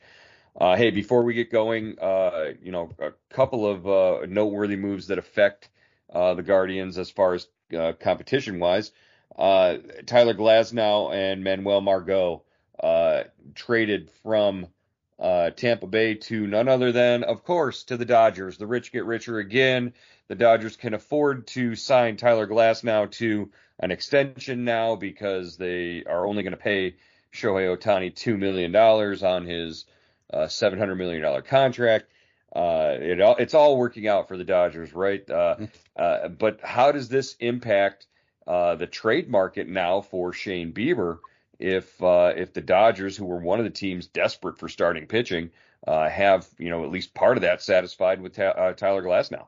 Uh, 0.59 0.75
hey, 0.75 0.89
before 0.91 1.23
we 1.23 1.33
get 1.33 1.51
going, 1.51 1.97
uh, 1.99 2.53
you 2.61 2.71
know, 2.71 2.89
a 2.99 3.11
couple 3.33 3.67
of 3.67 3.87
uh, 3.87 4.25
noteworthy 4.27 4.75
moves 4.75 5.07
that 5.07 5.17
affect 5.17 5.69
the 6.13 6.43
Guardians 6.45 6.97
as 6.97 7.09
far 7.09 7.33
as 7.33 7.47
competition 7.99 8.59
wise. 8.59 8.91
Tyler 9.37 10.33
Glasnow 10.33 11.13
and 11.13 11.43
Manuel 11.43 11.81
Margot 11.81 12.43
traded 13.53 14.09
from 14.23 14.67
Tampa 15.19 15.87
Bay 15.87 16.15
to 16.15 16.47
none 16.47 16.69
other 16.69 16.93
than, 16.93 17.23
of 17.23 17.43
course, 17.43 17.83
to 17.85 17.97
the 17.97 18.05
Dodgers. 18.05 18.57
The 18.57 18.67
rich 18.67 18.93
get 18.93 19.03
richer 19.03 19.39
again 19.39 19.93
the 20.27 20.35
Dodgers 20.35 20.75
can 20.75 20.93
afford 20.93 21.47
to 21.47 21.75
sign 21.75 22.17
Tyler 22.17 22.47
Glasnow 22.47 23.11
to 23.11 23.51
an 23.79 23.91
extension 23.91 24.65
now 24.65 24.95
because 24.95 25.57
they 25.57 26.03
are 26.05 26.25
only 26.25 26.43
going 26.43 26.51
to 26.51 26.57
pay 26.57 26.95
Shohei 27.33 27.75
Ohtani 27.75 28.13
$2 28.13 28.37
million 28.37 28.75
on 28.75 29.45
his 29.45 29.85
uh, 30.33 30.45
$700 30.45 30.97
million 30.97 31.41
contract. 31.43 32.05
Uh, 32.55 32.95
it 32.99 33.21
all, 33.21 33.35
it's 33.35 33.53
all 33.53 33.77
working 33.77 34.07
out 34.07 34.27
for 34.27 34.37
the 34.37 34.43
Dodgers, 34.43 34.93
right? 34.93 35.29
Uh, 35.29 35.57
uh, 35.95 36.29
but 36.29 36.61
how 36.61 36.91
does 36.91 37.09
this 37.09 37.35
impact 37.39 38.07
uh, 38.47 38.75
the 38.75 38.87
trade 38.87 39.29
market 39.29 39.67
now 39.67 40.01
for 40.01 40.31
Shane 40.31 40.71
Bieber 40.71 41.19
if 41.57 42.01
uh, 42.03 42.33
if 42.35 42.53
the 42.53 42.61
Dodgers, 42.61 43.15
who 43.15 43.25
were 43.25 43.39
one 43.39 43.59
of 43.59 43.65
the 43.65 43.71
teams 43.71 44.07
desperate 44.07 44.57
for 44.57 44.67
starting 44.67 45.07
pitching, 45.07 45.51
have 45.87 46.47
you 46.57 46.69
know 46.69 46.83
at 46.83 46.91
least 46.91 47.13
part 47.13 47.37
of 47.37 47.41
that 47.41 47.61
satisfied 47.61 48.21
with 48.21 48.33
ta- 48.35 48.73
Tyler 48.73 49.03
Glasnow? 49.03 49.47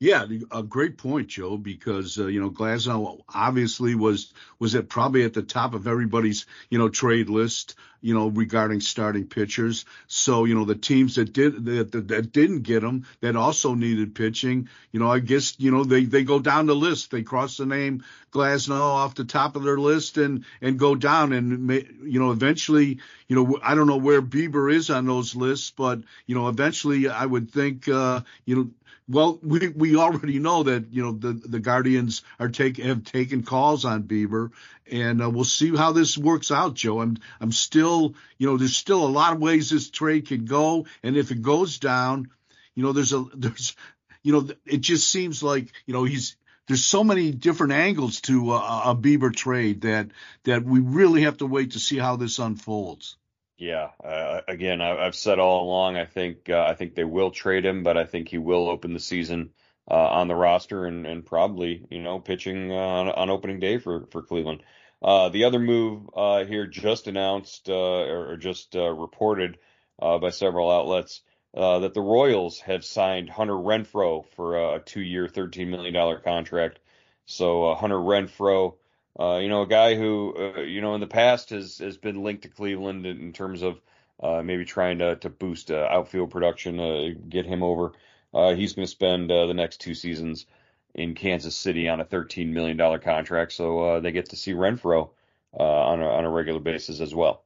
Yeah, 0.00 0.26
a 0.50 0.62
great 0.62 0.98
point, 0.98 1.28
Joe. 1.28 1.56
Because 1.56 2.18
uh, 2.18 2.26
you 2.26 2.40
know 2.40 2.50
Glasnow 2.50 3.22
obviously 3.32 3.94
was 3.94 4.32
was 4.58 4.74
at 4.74 4.88
probably 4.88 5.24
at 5.24 5.32
the 5.32 5.42
top 5.42 5.72
of 5.72 5.86
everybody's 5.86 6.46
you 6.68 6.78
know 6.78 6.88
trade 6.88 7.30
list. 7.30 7.76
You 8.04 8.12
know 8.12 8.28
regarding 8.28 8.80
starting 8.80 9.26
pitchers. 9.26 9.86
So 10.08 10.44
you 10.44 10.54
know 10.54 10.66
the 10.66 10.74
teams 10.74 11.14
that 11.14 11.32
did 11.32 11.64
that, 11.64 11.92
that, 11.92 12.08
that 12.08 12.32
didn't 12.32 12.62
get 12.62 12.82
them 12.82 13.06
that 13.22 13.34
also 13.34 13.74
needed 13.74 14.14
pitching. 14.14 14.68
You 14.92 15.00
know 15.00 15.10
I 15.10 15.20
guess 15.20 15.54
you 15.58 15.70
know 15.70 15.84
they 15.84 16.04
they 16.04 16.22
go 16.22 16.38
down 16.38 16.66
the 16.66 16.76
list. 16.76 17.10
They 17.10 17.22
cross 17.22 17.56
the 17.56 17.64
name 17.64 18.04
Glasnow 18.30 18.78
off 18.78 19.14
the 19.14 19.24
top 19.24 19.56
of 19.56 19.62
their 19.62 19.78
list 19.78 20.18
and 20.18 20.44
and 20.60 20.78
go 20.78 20.94
down 20.94 21.32
and 21.32 21.70
you 22.02 22.20
know 22.20 22.30
eventually 22.30 22.98
you 23.26 23.36
know 23.36 23.58
I 23.62 23.74
don't 23.74 23.86
know 23.86 23.96
where 23.96 24.20
Bieber 24.20 24.70
is 24.70 24.90
on 24.90 25.06
those 25.06 25.34
lists, 25.34 25.70
but 25.70 26.00
you 26.26 26.34
know 26.34 26.48
eventually 26.48 27.08
I 27.08 27.24
would 27.24 27.50
think 27.50 27.88
uh, 27.88 28.20
you 28.44 28.56
know 28.56 28.70
well, 29.08 29.38
we 29.42 29.68
we 29.68 29.96
already 29.96 30.38
know 30.38 30.62
that 30.62 30.86
you 30.90 31.02
know 31.02 31.12
the 31.12 31.32
the 31.32 31.60
Guardians 31.60 32.22
are 32.40 32.48
take 32.48 32.78
have 32.78 33.04
taken 33.04 33.42
calls 33.42 33.84
on 33.84 34.04
Bieber, 34.04 34.50
and 34.90 35.22
uh, 35.22 35.28
we'll 35.28 35.44
see 35.44 35.76
how 35.76 35.92
this 35.92 36.16
works 36.16 36.50
out, 36.50 36.74
Joe. 36.74 37.02
I'm 37.02 37.18
I'm 37.40 37.52
still 37.52 37.93
you 38.38 38.46
know 38.46 38.56
there's 38.56 38.76
still 38.76 39.04
a 39.04 39.08
lot 39.08 39.32
of 39.32 39.40
ways 39.40 39.70
this 39.70 39.90
trade 39.90 40.28
could 40.28 40.48
go, 40.48 40.86
and 41.02 41.16
if 41.16 41.30
it 41.30 41.42
goes 41.42 41.78
down, 41.78 42.30
you 42.74 42.82
know 42.82 42.92
there's 42.92 43.12
a 43.12 43.24
there's 43.34 43.76
you 44.22 44.32
know 44.32 44.48
it 44.66 44.80
just 44.80 45.08
seems 45.08 45.42
like 45.42 45.72
you 45.86 45.94
know 45.94 46.04
he's 46.04 46.36
there's 46.66 46.84
so 46.84 47.04
many 47.04 47.30
different 47.30 47.74
angles 47.74 48.20
to 48.22 48.54
a, 48.54 48.90
a 48.90 48.96
Bieber 48.96 49.34
trade 49.34 49.82
that 49.82 50.08
that 50.44 50.64
we 50.64 50.80
really 50.80 51.22
have 51.22 51.38
to 51.38 51.46
wait 51.46 51.72
to 51.72 51.80
see 51.80 51.98
how 51.98 52.16
this 52.16 52.38
unfolds. 52.38 53.16
Yeah, 53.56 53.90
uh, 54.02 54.40
again, 54.48 54.80
I, 54.80 55.04
have 55.04 55.14
said 55.14 55.38
all 55.38 55.64
along. 55.64 55.96
I 55.96 56.06
think 56.06 56.50
uh, 56.50 56.64
I 56.68 56.74
think 56.74 56.94
they 56.94 57.04
will 57.04 57.30
trade 57.30 57.64
him, 57.64 57.82
but 57.82 57.96
I 57.96 58.04
think 58.04 58.28
he 58.28 58.38
will 58.38 58.68
open 58.68 58.94
the 58.94 59.00
season 59.00 59.50
uh, 59.88 59.94
on 59.94 60.28
the 60.28 60.34
roster 60.34 60.86
and, 60.86 61.06
and 61.06 61.24
probably 61.24 61.86
you 61.90 62.02
know 62.02 62.18
pitching 62.18 62.72
on, 62.72 63.08
on 63.08 63.30
opening 63.30 63.60
day 63.60 63.78
for 63.78 64.06
for 64.10 64.22
Cleveland. 64.22 64.62
Uh, 65.04 65.28
the 65.28 65.44
other 65.44 65.58
move 65.58 66.08
uh, 66.16 66.44
here 66.44 66.66
just 66.66 67.06
announced 67.06 67.68
or, 67.68 68.32
or, 68.32 68.36
just 68.38 68.74
reported 68.74 69.58
by 70.00 70.30
several 70.30 70.70
outlets 70.70 71.20
that 71.52 71.92
the 71.92 72.00
Royals 72.00 72.58
have 72.60 72.84
signed 72.84 73.28
Hunter 73.28 73.52
Renfroe 73.52 74.24
for 74.34 74.56
a 74.56 74.80
two-year, 74.80 75.28
thirteen 75.28 75.70
million 75.70 75.92
dollar 75.92 76.18
contract. 76.18 76.78
So 77.26 77.74
Hunter 77.74 77.96
Renfroe, 77.98 78.74
uh, 79.18 79.36
you 79.36 79.48
know, 79.48 79.62
a 79.62 79.66
guy 79.66 79.94
who, 79.94 80.34
uh, 80.36 80.60
you 80.60 80.80
know, 80.80 80.94
in 80.94 81.00
the 81.00 81.06
past 81.06 81.50
has 81.50 81.78
has 81.78 81.96
been 81.96 82.22
linked 82.22 82.42
to 82.42 82.48
Cleveland 82.48 83.06
in, 83.06 83.20
in 83.20 83.32
terms 83.32 83.62
of 83.62 83.80
uh, 84.22 84.42
maybe 84.42 84.64
trying 84.64 84.98
to 84.98 85.16
to 85.16 85.30
boost 85.30 85.70
uh, 85.70 85.86
outfield 85.90 86.30
production, 86.30 86.80
uh, 86.80 87.08
get 87.28 87.46
him 87.46 87.62
over. 87.62 87.92
Uh, 88.32 88.54
he's 88.54 88.72
going 88.72 88.86
to 88.86 88.90
spend 88.90 89.30
the 89.30 89.52
next 89.54 89.80
two 89.80 89.94
seasons 89.94 90.46
in 90.94 91.14
Kansas 91.14 91.56
City 91.56 91.88
on 91.88 92.00
a 92.00 92.04
13 92.04 92.52
million 92.52 92.76
dollar 92.76 92.98
contract, 92.98 93.52
so 93.52 94.00
they 94.00 94.12
get 94.12 94.30
to 94.30 94.36
see 94.36 94.52
Renfroe 94.52 95.10
on 95.52 96.00
a 96.00 96.08
on 96.08 96.24
a 96.24 96.30
regular 96.30 96.60
basis 96.60 97.00
as 97.00 97.14
well. 97.14 97.44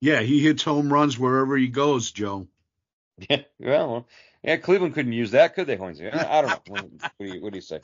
Yeah, 0.00 0.20
he 0.20 0.40
hits 0.40 0.62
home 0.62 0.92
runs 0.92 1.18
wherever 1.18 1.56
he 1.56 1.68
goes, 1.68 2.10
Joe. 2.10 2.46
Yeah, 3.30 3.42
well, 3.58 4.06
yeah, 4.44 4.58
Cleveland 4.58 4.94
couldn't 4.94 5.12
use 5.12 5.30
that, 5.30 5.54
could 5.54 5.66
they, 5.66 5.78
Hoynesy? 5.78 6.14
I, 6.14 6.42
don't 6.42 6.50
know. 6.50 6.60
what, 6.68 7.12
do 7.18 7.26
you, 7.26 7.42
what 7.42 7.52
do 7.52 7.56
you 7.56 7.62
say? 7.62 7.80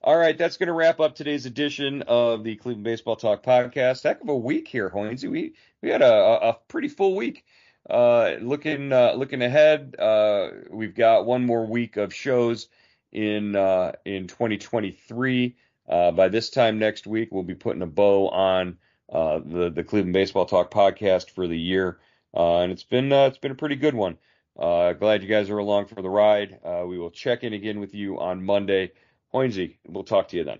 All 0.00 0.16
right, 0.16 0.38
that's 0.38 0.56
going 0.56 0.68
to 0.68 0.72
wrap 0.72 1.00
up 1.00 1.16
today's 1.16 1.44
edition 1.46 2.02
of 2.06 2.44
the 2.44 2.54
Cleveland 2.54 2.84
Baseball 2.84 3.16
Talk 3.16 3.42
podcast. 3.42 4.04
Heck 4.04 4.22
of 4.22 4.28
a 4.28 4.36
week 4.36 4.68
here, 4.68 4.88
Hoynesy. 4.88 5.28
We 5.28 5.54
we 5.82 5.88
had 5.88 6.02
a, 6.02 6.48
a 6.50 6.58
pretty 6.68 6.88
full 6.88 7.16
week. 7.16 7.44
Uh, 7.90 8.36
looking 8.40 8.92
uh, 8.92 9.14
looking 9.14 9.42
ahead, 9.42 9.96
uh, 9.98 10.50
we've 10.70 10.94
got 10.94 11.26
one 11.26 11.44
more 11.44 11.66
week 11.66 11.96
of 11.96 12.14
shows 12.14 12.68
in 13.12 13.56
uh, 13.56 13.92
in 14.04 14.26
2023. 14.26 15.56
Uh, 15.88 16.10
by 16.12 16.28
this 16.28 16.50
time 16.50 16.78
next 16.78 17.06
week, 17.06 17.28
we'll 17.30 17.42
be 17.42 17.54
putting 17.54 17.82
a 17.82 17.86
bow 17.86 18.28
on 18.28 18.76
uh, 19.12 19.40
the 19.44 19.70
the 19.70 19.84
Cleveland 19.84 20.12
Baseball 20.12 20.46
Talk 20.46 20.70
podcast 20.70 21.30
for 21.30 21.46
the 21.46 21.58
year, 21.58 21.98
and 22.34 22.72
it's 22.72 22.84
been 22.84 23.10
it's 23.12 23.38
been 23.38 23.52
a 23.52 23.56
pretty 23.56 23.76
good 23.76 23.94
one. 23.94 24.18
glad 24.56 25.22
you 25.22 25.28
guys 25.28 25.50
are 25.50 25.58
along 25.58 25.86
for 25.86 26.02
the 26.02 26.10
ride. 26.10 26.58
we 26.86 26.98
will 26.98 27.10
check 27.10 27.44
in 27.44 27.52
again 27.52 27.80
with 27.80 27.94
you 27.94 28.18
on 28.20 28.44
Monday. 28.44 28.92
Hoynesy, 29.32 29.76
we'll 29.86 30.04
talk 30.04 30.28
to 30.28 30.36
you 30.36 30.44
then. 30.44 30.58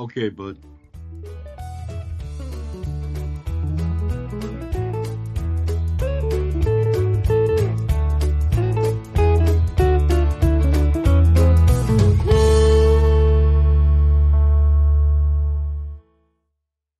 Okay, 0.00 0.28
bud. 0.28 0.58